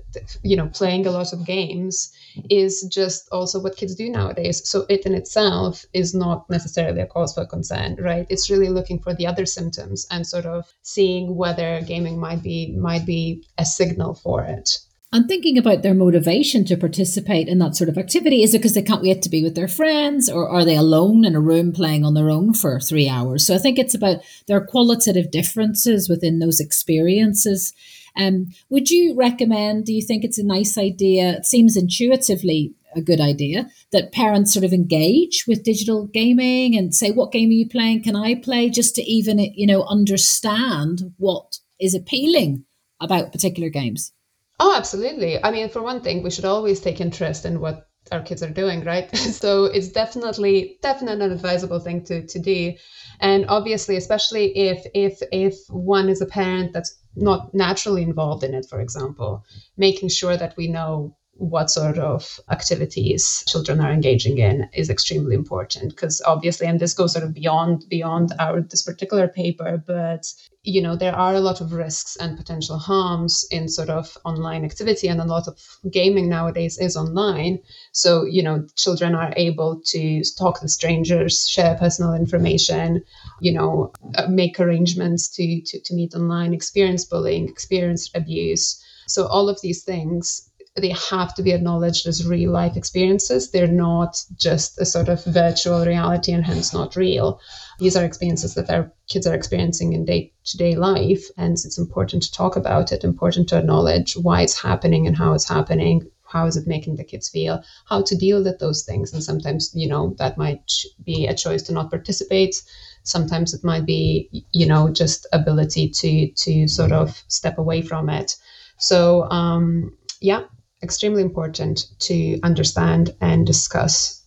you 0.43 0.55
know, 0.55 0.67
playing 0.67 1.07
a 1.07 1.11
lot 1.11 1.33
of 1.33 1.45
games 1.45 2.13
is 2.49 2.83
just 2.91 3.27
also 3.31 3.59
what 3.59 3.77
kids 3.77 3.95
do 3.95 4.09
nowadays. 4.09 4.69
So 4.69 4.85
it 4.89 5.07
in 5.07 5.15
itself 5.15 5.85
is 5.93 6.13
not 6.13 6.49
necessarily 6.49 7.01
a 7.01 7.07
cause 7.07 7.33
for 7.33 7.45
concern, 7.47 7.97
right? 7.99 8.27
It's 8.29 8.51
really 8.51 8.69
looking 8.69 8.99
for 8.99 9.13
the 9.15 9.25
other 9.25 9.47
symptoms 9.47 10.05
and 10.11 10.27
sort 10.27 10.45
of 10.45 10.71
seeing 10.83 11.35
whether 11.35 11.81
gaming 11.81 12.19
might 12.19 12.43
be 12.43 12.75
might 12.77 13.05
be 13.05 13.43
a 13.57 13.65
signal 13.65 14.13
for 14.13 14.43
it. 14.43 14.79
And 15.13 15.27
thinking 15.27 15.57
about 15.57 15.81
their 15.83 15.93
motivation 15.93 16.63
to 16.65 16.77
participate 16.77 17.49
in 17.49 17.59
that 17.59 17.75
sort 17.75 17.89
of 17.89 17.97
activity. 17.97 18.43
Is 18.43 18.53
it 18.53 18.59
because 18.59 18.75
they 18.75 18.81
can't 18.81 19.01
wait 19.01 19.21
to 19.23 19.29
be 19.29 19.43
with 19.43 19.55
their 19.55 19.67
friends, 19.67 20.29
or 20.29 20.47
are 20.47 20.63
they 20.63 20.77
alone 20.77 21.25
in 21.25 21.35
a 21.35 21.41
room 21.41 21.73
playing 21.73 22.05
on 22.05 22.13
their 22.13 22.29
own 22.29 22.53
for 22.53 22.79
three 22.79 23.09
hours? 23.09 23.45
So 23.45 23.53
I 23.53 23.57
think 23.57 23.77
it's 23.77 23.93
about 23.93 24.21
their 24.47 24.61
qualitative 24.61 25.29
differences 25.29 26.07
within 26.07 26.39
those 26.39 26.61
experiences. 26.61 27.73
Um, 28.15 28.47
would 28.69 28.89
you 28.89 29.13
recommend, 29.13 29.85
do 29.85 29.93
you 29.93 30.01
think 30.01 30.23
it's 30.23 30.37
a 30.37 30.45
nice 30.45 30.77
idea? 30.77 31.33
It 31.33 31.45
seems 31.45 31.75
intuitively 31.75 32.73
a 32.95 33.01
good 33.01 33.19
idea 33.19 33.69
that 33.91 34.13
parents 34.13 34.53
sort 34.53 34.65
of 34.65 34.73
engage 34.73 35.45
with 35.45 35.63
digital 35.63 36.07
gaming 36.07 36.77
and 36.77 36.95
say, 36.95 37.11
what 37.11 37.33
game 37.33 37.49
are 37.49 37.53
you 37.53 37.67
playing? 37.67 38.03
Can 38.03 38.15
I 38.15 38.35
play? 38.35 38.69
Just 38.69 38.95
to 38.95 39.03
even, 39.03 39.39
you 39.39 39.67
know, 39.67 39.83
understand 39.83 41.13
what 41.17 41.59
is 41.81 41.93
appealing 41.93 42.63
about 43.01 43.33
particular 43.33 43.69
games. 43.69 44.13
Oh, 44.61 44.73
absolutely. 44.75 45.43
I 45.43 45.51
mean, 45.51 45.67
for 45.69 45.81
one 45.81 45.99
thing, 46.01 46.23
we 46.23 46.29
should 46.29 46.45
always 46.45 46.79
take 46.79 47.01
interest 47.01 47.45
in 47.45 47.59
what 47.59 47.87
our 48.13 48.21
kids 48.21 48.41
are 48.43 48.49
doing, 48.49 48.83
right? 48.85 49.13
so 49.41 49.65
it's 49.65 49.89
definitely 49.89 50.77
definitely 50.81 51.25
an 51.25 51.31
advisable 51.33 51.79
thing 51.79 52.03
to, 52.05 52.25
to 52.27 52.39
do. 52.39 52.73
And 53.19 53.45
obviously, 53.49 53.95
especially 53.97 54.55
if 54.57 54.85
if 54.93 55.19
if 55.31 55.55
one 55.69 56.07
is 56.09 56.21
a 56.21 56.25
parent 56.25 56.73
that's 56.73 56.95
not 57.15 57.53
naturally 57.53 58.03
involved 58.03 58.43
in 58.43 58.53
it, 58.53 58.65
for 58.69 58.79
example, 58.79 59.43
making 59.77 60.09
sure 60.09 60.37
that 60.37 60.55
we 60.57 60.67
know 60.67 61.15
what 61.41 61.71
sort 61.71 61.97
of 61.97 62.39
activities 62.51 63.43
children 63.47 63.79
are 63.79 63.91
engaging 63.91 64.37
in 64.37 64.69
is 64.73 64.91
extremely 64.91 65.33
important 65.33 65.89
because 65.89 66.21
obviously 66.21 66.67
and 66.67 66.79
this 66.79 66.93
goes 66.93 67.13
sort 67.13 67.25
of 67.25 67.33
beyond 67.33 67.83
beyond 67.89 68.31
our 68.37 68.61
this 68.61 68.83
particular 68.83 69.27
paper 69.27 69.83
but 69.87 70.31
you 70.63 70.79
know 70.79 70.95
there 70.95 71.15
are 71.15 71.33
a 71.33 71.39
lot 71.39 71.59
of 71.59 71.73
risks 71.73 72.15
and 72.17 72.37
potential 72.37 72.77
harms 72.77 73.43
in 73.49 73.67
sort 73.67 73.89
of 73.89 74.15
online 74.23 74.63
activity 74.63 75.07
and 75.07 75.19
a 75.19 75.25
lot 75.25 75.47
of 75.47 75.57
gaming 75.89 76.29
nowadays 76.29 76.77
is 76.77 76.95
online. 76.95 77.57
So 77.91 78.25
you 78.25 78.43
know 78.43 78.67
children 78.75 79.15
are 79.15 79.33
able 79.35 79.81
to 79.85 80.21
talk 80.37 80.59
to 80.59 80.67
strangers 80.67 81.49
share 81.49 81.75
personal 81.75 82.13
information 82.13 83.01
you 83.39 83.53
know 83.53 83.91
uh, 84.13 84.27
make 84.27 84.59
arrangements 84.59 85.27
to 85.29 85.61
to, 85.65 85.81
to 85.81 85.95
meet 85.95 86.13
online 86.13 86.53
experience 86.53 87.03
bullying 87.05 87.49
experience 87.49 88.11
abuse. 88.13 88.79
So 89.07 89.25
all 89.25 89.49
of 89.49 89.59
these 89.61 89.83
things 89.83 90.50
they 90.75 90.95
have 91.09 91.35
to 91.35 91.43
be 91.43 91.51
acknowledged 91.51 92.07
as 92.07 92.25
real 92.25 92.51
life 92.51 92.77
experiences. 92.77 93.51
They're 93.51 93.67
not 93.67 94.23
just 94.37 94.79
a 94.79 94.85
sort 94.85 95.09
of 95.09 95.23
virtual 95.25 95.85
reality 95.85 96.31
and 96.31 96.45
hence 96.45 96.73
not 96.73 96.95
real. 96.95 97.41
These 97.79 97.97
are 97.97 98.05
experiences 98.05 98.53
that 98.55 98.69
our 98.69 98.91
kids 99.07 99.27
are 99.27 99.35
experiencing 99.35 99.91
in 99.93 100.05
day 100.05 100.31
to 100.45 100.57
day 100.57 100.75
life. 100.75 101.25
And 101.37 101.53
it's 101.53 101.77
important 101.77 102.23
to 102.23 102.31
talk 102.31 102.55
about 102.55 102.93
it, 102.93 103.03
important 103.03 103.49
to 103.49 103.57
acknowledge 103.57 104.13
why 104.13 104.43
it's 104.43 104.61
happening 104.61 105.07
and 105.07 105.17
how 105.17 105.33
it's 105.33 105.49
happening. 105.49 106.09
How 106.23 106.45
is 106.45 106.55
it 106.55 106.65
making 106.67 106.95
the 106.95 107.03
kids 107.03 107.27
feel? 107.27 107.61
How 107.89 108.01
to 108.03 108.15
deal 108.15 108.41
with 108.41 108.59
those 108.59 108.83
things. 108.83 109.11
And 109.11 109.21
sometimes, 109.21 109.71
you 109.75 109.89
know, 109.89 110.15
that 110.19 110.37
might 110.37 110.71
be 111.03 111.27
a 111.27 111.35
choice 111.35 111.63
to 111.63 111.73
not 111.73 111.89
participate. 111.89 112.63
Sometimes 113.03 113.53
it 113.53 113.65
might 113.65 113.85
be, 113.85 114.45
you 114.53 114.65
know, 114.65 114.89
just 114.89 115.27
ability 115.33 115.89
to 115.89 116.31
to 116.31 116.69
sort 116.69 116.93
of 116.93 117.21
step 117.27 117.57
away 117.57 117.81
from 117.81 118.07
it. 118.09 118.37
So 118.77 119.29
um, 119.29 119.97
yeah, 120.21 120.43
extremely 120.83 121.21
important 121.21 121.85
to 121.99 122.39
understand 122.43 123.15
and 123.21 123.45
discuss 123.45 124.23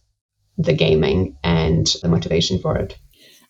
the 0.56 0.72
gaming 0.72 1.36
and 1.42 1.86
the 2.02 2.08
motivation 2.08 2.58
for 2.58 2.76
it. 2.76 2.96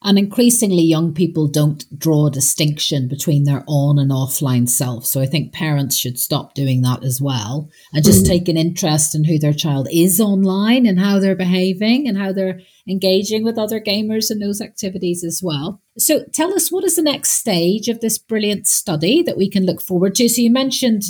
And 0.04 0.18
increasingly, 0.18 0.82
young 0.82 1.14
people 1.14 1.48
don't 1.48 1.82
draw 1.98 2.26
a 2.26 2.30
distinction 2.30 3.08
between 3.08 3.44
their 3.44 3.64
on 3.66 3.98
and 3.98 4.10
offline 4.10 4.68
self. 4.68 5.06
So 5.06 5.22
I 5.22 5.26
think 5.26 5.54
parents 5.54 5.96
should 5.96 6.18
stop 6.18 6.52
doing 6.52 6.82
that 6.82 7.02
as 7.02 7.22
well 7.22 7.70
and 7.94 8.04
just 8.04 8.24
mm. 8.24 8.28
take 8.28 8.46
an 8.48 8.58
interest 8.58 9.14
in 9.14 9.24
who 9.24 9.38
their 9.38 9.54
child 9.54 9.88
is 9.90 10.20
online 10.20 10.84
and 10.84 11.00
how 11.00 11.18
they're 11.18 11.34
behaving 11.34 12.06
and 12.06 12.18
how 12.18 12.32
they're 12.32 12.60
engaging 12.86 13.44
with 13.44 13.56
other 13.56 13.80
gamers 13.80 14.30
in 14.30 14.40
those 14.40 14.60
activities 14.60 15.24
as 15.24 15.40
well. 15.42 15.80
So 15.96 16.24
tell 16.34 16.52
us 16.52 16.70
what 16.70 16.84
is 16.84 16.96
the 16.96 17.02
next 17.02 17.30
stage 17.30 17.88
of 17.88 18.00
this 18.00 18.18
brilliant 18.18 18.66
study 18.66 19.22
that 19.22 19.38
we 19.38 19.48
can 19.48 19.64
look 19.64 19.80
forward 19.80 20.14
to? 20.16 20.28
So 20.28 20.42
you 20.42 20.50
mentioned 20.50 21.04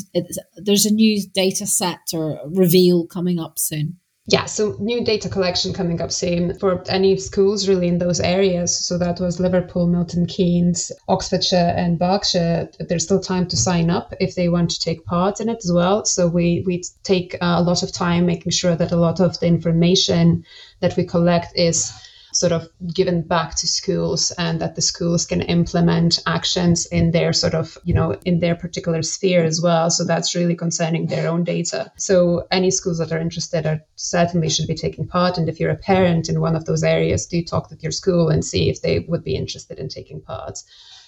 there's 0.57 0.87
a 0.87 0.95
new 0.95 1.21
data 1.35 1.67
set 1.67 2.11
or 2.13 2.39
reveal 2.47 3.09
coming 3.09 3.41
up 3.41 3.59
soon. 3.59 3.99
Yeah, 4.27 4.47
so 4.47 4.75
new 4.81 5.05
data 5.05 5.29
collection 5.29 5.75
coming 5.75 6.01
up 6.01 6.11
soon 6.11 6.59
for 6.59 6.83
any 6.89 7.19
schools 7.19 7.69
really 7.69 7.89
in 7.89 7.99
those 7.99 8.21
areas. 8.21 8.75
So 8.75 8.97
that 8.97 9.21
was 9.21 9.39
Liverpool, 9.39 9.87
Milton 9.87 10.25
Keynes, 10.25 10.91
Oxfordshire, 11.09 11.75
and 11.77 11.99
Berkshire. 11.99 12.71
There's 12.81 13.05
still 13.05 13.21
time 13.21 13.47
to 13.49 13.57
sign 13.57 13.91
up 13.91 14.15
if 14.21 14.35
they 14.35 14.49
want 14.49 14.71
to 14.71 14.81
take 14.81 15.05
part 15.05 15.41
in 15.41 15.51
it 15.51 15.59
as 15.63 15.71
well. 15.71 16.07
So 16.07 16.27
we 16.27 16.63
we 16.65 16.85
take 17.03 17.35
uh, 17.35 17.57
a 17.59 17.63
lot 17.63 17.83
of 17.83 17.93
time 17.93 18.25
making 18.25 18.53
sure 18.53 18.75
that 18.75 18.93
a 18.93 18.97
lot 18.97 19.21
of 19.21 19.39
the 19.41 19.47
information 19.47 20.47
that 20.81 20.97
we 20.97 21.05
collect 21.05 21.55
is 21.55 21.93
sort 22.35 22.53
of 22.53 22.69
given 22.93 23.23
back 23.23 23.55
to 23.57 23.67
schools 23.67 24.33
and 24.39 24.61
that 24.61 24.75
the 24.75 24.83
schools 24.83 25.25
can 25.25 25.41
implement 25.43 26.21
actions 26.27 26.87
in 26.87 27.13
their 27.13 27.33
sort 27.33 27.55
of, 27.55 27.79
you 27.85 27.95
know, 27.95 28.19
in 28.25 28.41
their 28.41 28.55
particular 28.55 29.03
sphere 29.03 29.45
as 29.45 29.61
well. 29.63 29.91
So 29.91 30.05
that's 30.05 30.35
really 30.35 30.57
concerning 30.57 31.07
their 31.07 31.29
own 31.29 31.45
data. 31.45 31.93
So 31.97 32.47
any 32.51 32.71
schools 32.71 32.99
that 32.99 33.13
are 33.13 33.19
interested 33.19 33.67
are 33.67 33.81
certainly 33.97 34.49
should 34.49 34.67
be 34.67 34.75
taking 34.75 35.07
part. 35.07 35.39
And 35.39 35.49
if 35.49 35.61
you're 35.61 35.71
a 35.71 35.77
parent 35.77 36.29
in 36.29 36.41
one 36.41 36.57
of 36.57 36.65
those 36.65 36.83
areas, 36.83 37.27
do 37.27 37.43
talk 37.43 37.71
with 37.71 37.83
your 37.83 37.93
school 37.93 38.29
and 38.29 38.45
see 38.45 38.69
if 38.69 38.83
they 38.83 39.01
would 39.01 39.25
be 39.25 39.37
interested 39.37 39.79
in 39.79 39.89
taking 39.89 40.21
part. 40.21 40.63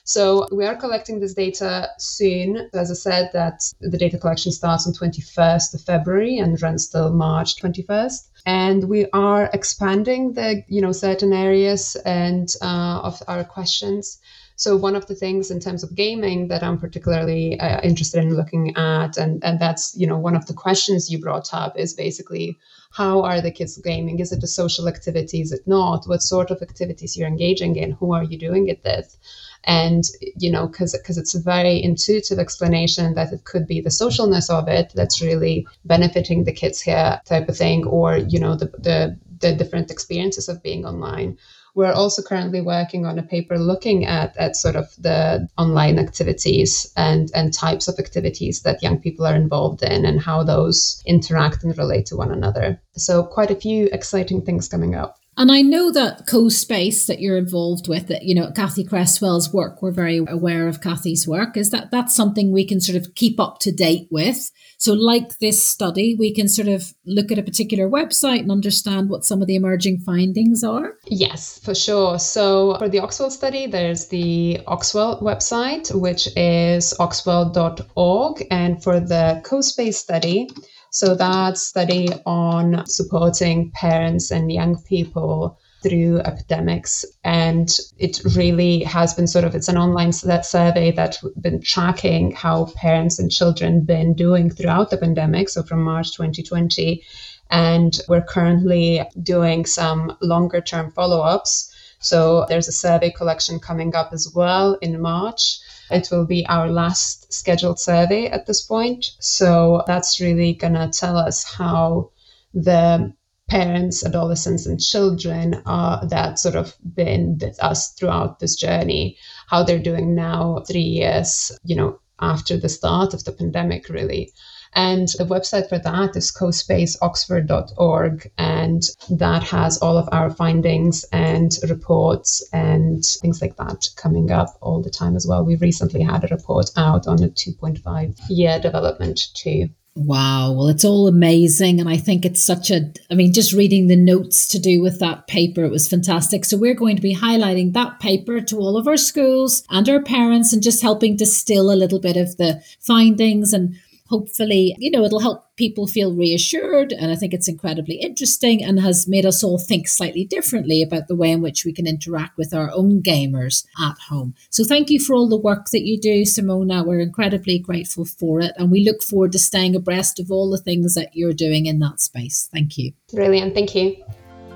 So 0.04 0.46
we 0.52 0.64
are 0.64 0.76
collecting 0.76 1.18
this 1.18 1.34
data 1.34 1.88
soon. 1.98 2.70
As 2.72 2.92
I 2.92 2.94
said, 2.94 3.30
that 3.32 3.60
the 3.80 3.98
data 3.98 4.18
collection 4.18 4.52
starts 4.52 4.86
on 4.86 4.92
21st 4.92 5.74
of 5.74 5.80
February 5.80 6.38
and 6.38 6.62
runs 6.62 6.88
till 6.88 7.12
March 7.12 7.60
21st 7.60 8.28
and 8.46 8.88
we 8.88 9.06
are 9.12 9.50
expanding 9.52 10.32
the 10.34 10.64
you 10.68 10.80
know 10.80 10.92
certain 10.92 11.32
areas 11.32 11.96
and 12.06 12.54
uh, 12.62 13.00
of 13.02 13.22
our 13.28 13.44
questions 13.44 14.18
so 14.56 14.76
one 14.76 14.96
of 14.96 15.06
the 15.06 15.14
things 15.14 15.50
in 15.50 15.60
terms 15.60 15.82
of 15.82 15.94
gaming 15.94 16.48
that 16.48 16.62
i'm 16.62 16.78
particularly 16.78 17.58
uh, 17.60 17.80
interested 17.82 18.22
in 18.22 18.34
looking 18.34 18.76
at 18.76 19.16
and 19.16 19.42
and 19.44 19.60
that's 19.60 19.94
you 19.96 20.06
know 20.06 20.18
one 20.18 20.36
of 20.36 20.46
the 20.46 20.54
questions 20.54 21.10
you 21.10 21.20
brought 21.20 21.52
up 21.54 21.78
is 21.78 21.94
basically 21.94 22.58
how 22.96 23.22
are 23.22 23.42
the 23.42 23.50
kids 23.50 23.76
gaming? 23.76 24.20
Is 24.20 24.32
it 24.32 24.42
a 24.42 24.46
social 24.46 24.88
activity? 24.88 25.42
Is 25.42 25.52
it 25.52 25.66
not? 25.66 26.06
What 26.06 26.22
sort 26.22 26.50
of 26.50 26.62
activities 26.62 27.14
you're 27.14 27.28
engaging 27.28 27.76
in? 27.76 27.90
Who 27.92 28.14
are 28.14 28.24
you 28.24 28.38
doing 28.38 28.68
it 28.68 28.80
with? 28.84 29.18
And 29.64 30.04
you 30.38 30.50
know 30.50 30.66
because 30.68 30.96
because 30.96 31.18
it's 31.18 31.34
a 31.34 31.40
very 31.40 31.82
intuitive 31.82 32.38
explanation 32.38 33.14
that 33.14 33.32
it 33.32 33.44
could 33.44 33.66
be 33.66 33.80
the 33.80 33.90
socialness 33.90 34.48
of 34.48 34.68
it 34.68 34.92
that's 34.94 35.20
really 35.20 35.66
benefiting 35.84 36.44
the 36.44 36.52
kids 36.52 36.80
here 36.80 37.20
type 37.26 37.48
of 37.48 37.56
thing 37.56 37.84
or 37.86 38.16
you 38.16 38.38
know 38.38 38.54
the 38.54 38.66
the, 38.78 39.18
the 39.40 39.52
different 39.54 39.90
experiences 39.90 40.48
of 40.48 40.62
being 40.62 40.86
online 40.86 41.36
we're 41.76 41.92
also 41.92 42.22
currently 42.22 42.62
working 42.62 43.04
on 43.04 43.18
a 43.18 43.22
paper 43.22 43.58
looking 43.58 44.06
at, 44.06 44.34
at 44.38 44.56
sort 44.56 44.76
of 44.76 44.88
the 44.98 45.46
online 45.58 45.98
activities 45.98 46.90
and, 46.96 47.30
and 47.34 47.52
types 47.52 47.86
of 47.86 47.98
activities 47.98 48.62
that 48.62 48.82
young 48.82 48.98
people 48.98 49.26
are 49.26 49.36
involved 49.36 49.82
in 49.82 50.06
and 50.06 50.18
how 50.18 50.42
those 50.42 51.02
interact 51.04 51.62
and 51.62 51.76
relate 51.76 52.06
to 52.06 52.16
one 52.16 52.32
another. 52.32 52.80
So, 52.96 53.22
quite 53.22 53.50
a 53.50 53.54
few 53.54 53.90
exciting 53.92 54.40
things 54.40 54.68
coming 54.68 54.94
up. 54.94 55.18
And 55.38 55.52
I 55.52 55.60
know 55.60 55.92
that 55.92 56.26
co-space 56.26 57.06
that 57.06 57.20
you're 57.20 57.36
involved 57.36 57.88
with, 57.88 58.08
that 58.08 58.22
you 58.22 58.34
know, 58.34 58.50
Cathy 58.52 58.84
Creswell's 58.84 59.52
work, 59.52 59.82
we're 59.82 59.90
very 59.90 60.18
aware 60.26 60.66
of 60.66 60.80
Cathy's 60.80 61.28
work, 61.28 61.56
is 61.56 61.70
that 61.70 61.90
that's 61.90 62.16
something 62.16 62.52
we 62.52 62.66
can 62.66 62.80
sort 62.80 62.96
of 62.96 63.14
keep 63.14 63.38
up 63.38 63.58
to 63.60 63.72
date 63.72 64.08
with. 64.10 64.50
So, 64.78 64.94
like 64.94 65.38
this 65.38 65.62
study, 65.62 66.16
we 66.18 66.34
can 66.34 66.48
sort 66.48 66.68
of 66.68 66.94
look 67.04 67.30
at 67.30 67.38
a 67.38 67.42
particular 67.42 67.88
website 67.88 68.40
and 68.40 68.50
understand 68.50 69.10
what 69.10 69.24
some 69.24 69.42
of 69.42 69.46
the 69.46 69.56
emerging 69.56 69.98
findings 70.00 70.64
are. 70.64 70.94
Yes, 71.06 71.58
for 71.58 71.74
sure. 71.74 72.18
So, 72.18 72.76
for 72.78 72.88
the 72.88 73.00
Oxwell 73.00 73.30
study, 73.30 73.66
there's 73.66 74.08
the 74.08 74.60
Oxwell 74.66 75.20
website, 75.20 75.94
which 75.94 76.28
is 76.36 76.94
oxwell.org. 76.98 78.46
And 78.50 78.82
for 78.82 79.00
the 79.00 79.42
co-space 79.44 79.98
study, 79.98 80.48
so 80.96 81.14
that 81.14 81.58
study 81.58 82.08
on 82.24 82.86
supporting 82.86 83.70
parents 83.72 84.30
and 84.30 84.50
young 84.50 84.82
people 84.84 85.58
through 85.82 86.20
epidemics. 86.20 87.04
And 87.22 87.68
it 87.98 88.22
really 88.34 88.82
has 88.84 89.12
been 89.12 89.26
sort 89.26 89.44
of, 89.44 89.54
it's 89.54 89.68
an 89.68 89.76
online 89.76 90.14
survey 90.14 90.92
that's 90.92 91.22
been 91.38 91.60
tracking 91.60 92.30
how 92.30 92.72
parents 92.76 93.18
and 93.18 93.30
children 93.30 93.84
been 93.84 94.14
doing 94.14 94.48
throughout 94.48 94.88
the 94.88 94.96
pandemic. 94.96 95.50
So 95.50 95.62
from 95.62 95.82
March 95.82 96.12
2020. 96.12 97.02
And 97.50 98.00
we're 98.08 98.24
currently 98.24 99.02
doing 99.22 99.66
some 99.66 100.16
longer 100.22 100.62
term 100.62 100.92
follow 100.92 101.20
ups. 101.20 101.70
So 101.98 102.46
there's 102.48 102.68
a 102.68 102.72
survey 102.72 103.10
collection 103.10 103.60
coming 103.60 103.94
up 103.94 104.14
as 104.14 104.32
well 104.34 104.78
in 104.80 104.98
March. 104.98 105.58
It 105.90 106.08
will 106.10 106.26
be 106.26 106.46
our 106.46 106.70
last 106.70 107.32
scheduled 107.32 107.78
survey 107.78 108.26
at 108.26 108.46
this 108.46 108.62
point. 108.62 109.12
So 109.20 109.82
that's 109.86 110.20
really 110.20 110.54
going 110.54 110.74
to 110.74 110.88
tell 110.88 111.16
us 111.16 111.44
how 111.44 112.10
the 112.52 113.12
parents, 113.48 114.04
adolescents, 114.04 114.66
and 114.66 114.80
children 114.80 115.62
are 115.66 116.04
that 116.06 116.38
sort 116.38 116.56
of 116.56 116.74
been 116.94 117.38
with 117.40 117.62
us 117.62 117.92
throughout 117.92 118.40
this 118.40 118.56
journey, 118.56 119.16
how 119.46 119.62
they're 119.62 119.78
doing 119.78 120.14
now, 120.14 120.64
three 120.66 120.80
years, 120.80 121.52
you 121.64 121.76
know, 121.76 122.00
after 122.20 122.56
the 122.56 122.68
start 122.68 123.14
of 123.14 123.24
the 123.24 123.32
pandemic, 123.32 123.88
really. 123.88 124.32
And 124.76 125.08
the 125.16 125.24
website 125.24 125.70
for 125.70 125.78
that 125.78 126.16
is 126.16 126.30
cospaceoxford.org. 126.30 128.30
And 128.36 128.82
that 129.10 129.42
has 129.42 129.78
all 129.78 129.96
of 129.96 130.08
our 130.12 130.30
findings 130.30 131.04
and 131.12 131.56
reports 131.68 132.46
and 132.52 133.04
things 133.04 133.40
like 133.40 133.56
that 133.56 133.88
coming 133.96 134.30
up 134.30 134.56
all 134.60 134.82
the 134.82 134.90
time 134.90 135.16
as 135.16 135.26
well. 135.26 135.44
We 135.44 135.56
recently 135.56 136.02
had 136.02 136.24
a 136.24 136.34
report 136.34 136.70
out 136.76 137.08
on 137.08 137.22
a 137.22 137.28
2.5 137.28 138.20
year 138.28 138.60
development 138.60 139.28
too. 139.34 139.70
Wow. 139.96 140.52
Well, 140.52 140.68
it's 140.68 140.84
all 140.84 141.08
amazing. 141.08 141.80
And 141.80 141.88
I 141.88 141.96
think 141.96 142.26
it's 142.26 142.44
such 142.44 142.70
a, 142.70 142.92
I 143.10 143.14
mean, 143.14 143.32
just 143.32 143.54
reading 143.54 143.86
the 143.86 143.96
notes 143.96 144.46
to 144.48 144.58
do 144.58 144.82
with 144.82 145.00
that 145.00 145.26
paper, 145.26 145.64
it 145.64 145.70
was 145.70 145.88
fantastic. 145.88 146.44
So 146.44 146.58
we're 146.58 146.74
going 146.74 146.96
to 146.96 147.02
be 147.02 147.16
highlighting 147.16 147.72
that 147.72 147.98
paper 147.98 148.42
to 148.42 148.58
all 148.58 148.76
of 148.76 148.86
our 148.86 148.98
schools 148.98 149.64
and 149.70 149.88
our 149.88 150.02
parents 150.02 150.52
and 150.52 150.62
just 150.62 150.82
helping 150.82 151.16
distill 151.16 151.72
a 151.72 151.80
little 151.80 151.98
bit 151.98 152.18
of 152.18 152.36
the 152.36 152.62
findings 152.78 153.54
and 153.54 153.74
hopefully, 154.08 154.74
you 154.78 154.90
know, 154.90 155.04
it'll 155.04 155.20
help 155.20 155.44
people 155.56 155.86
feel 155.86 156.14
reassured. 156.14 156.92
And 156.92 157.10
I 157.10 157.16
think 157.16 157.32
it's 157.34 157.48
incredibly 157.48 157.96
interesting 157.96 158.62
and 158.62 158.80
has 158.80 159.08
made 159.08 159.26
us 159.26 159.42
all 159.42 159.58
think 159.58 159.88
slightly 159.88 160.24
differently 160.24 160.82
about 160.82 161.08
the 161.08 161.16
way 161.16 161.30
in 161.30 161.42
which 161.42 161.64
we 161.64 161.72
can 161.72 161.86
interact 161.86 162.36
with 162.36 162.54
our 162.54 162.70
own 162.72 163.02
gamers 163.02 163.64
at 163.80 163.96
home. 164.08 164.34
So 164.50 164.64
thank 164.64 164.90
you 164.90 165.00
for 165.00 165.14
all 165.14 165.28
the 165.28 165.36
work 165.36 165.66
that 165.72 165.86
you 165.86 165.98
do, 165.98 166.22
Simona. 166.22 166.84
We're 166.86 167.00
incredibly 167.00 167.58
grateful 167.58 168.04
for 168.04 168.40
it. 168.40 168.52
And 168.56 168.70
we 168.70 168.84
look 168.84 169.02
forward 169.02 169.32
to 169.32 169.38
staying 169.38 169.74
abreast 169.74 170.20
of 170.20 170.30
all 170.30 170.50
the 170.50 170.58
things 170.58 170.94
that 170.94 171.10
you're 171.14 171.32
doing 171.32 171.66
in 171.66 171.78
that 171.80 172.00
space. 172.00 172.48
Thank 172.52 172.78
you. 172.78 172.92
Brilliant. 173.12 173.54
Thank 173.54 173.74
you. 173.74 173.96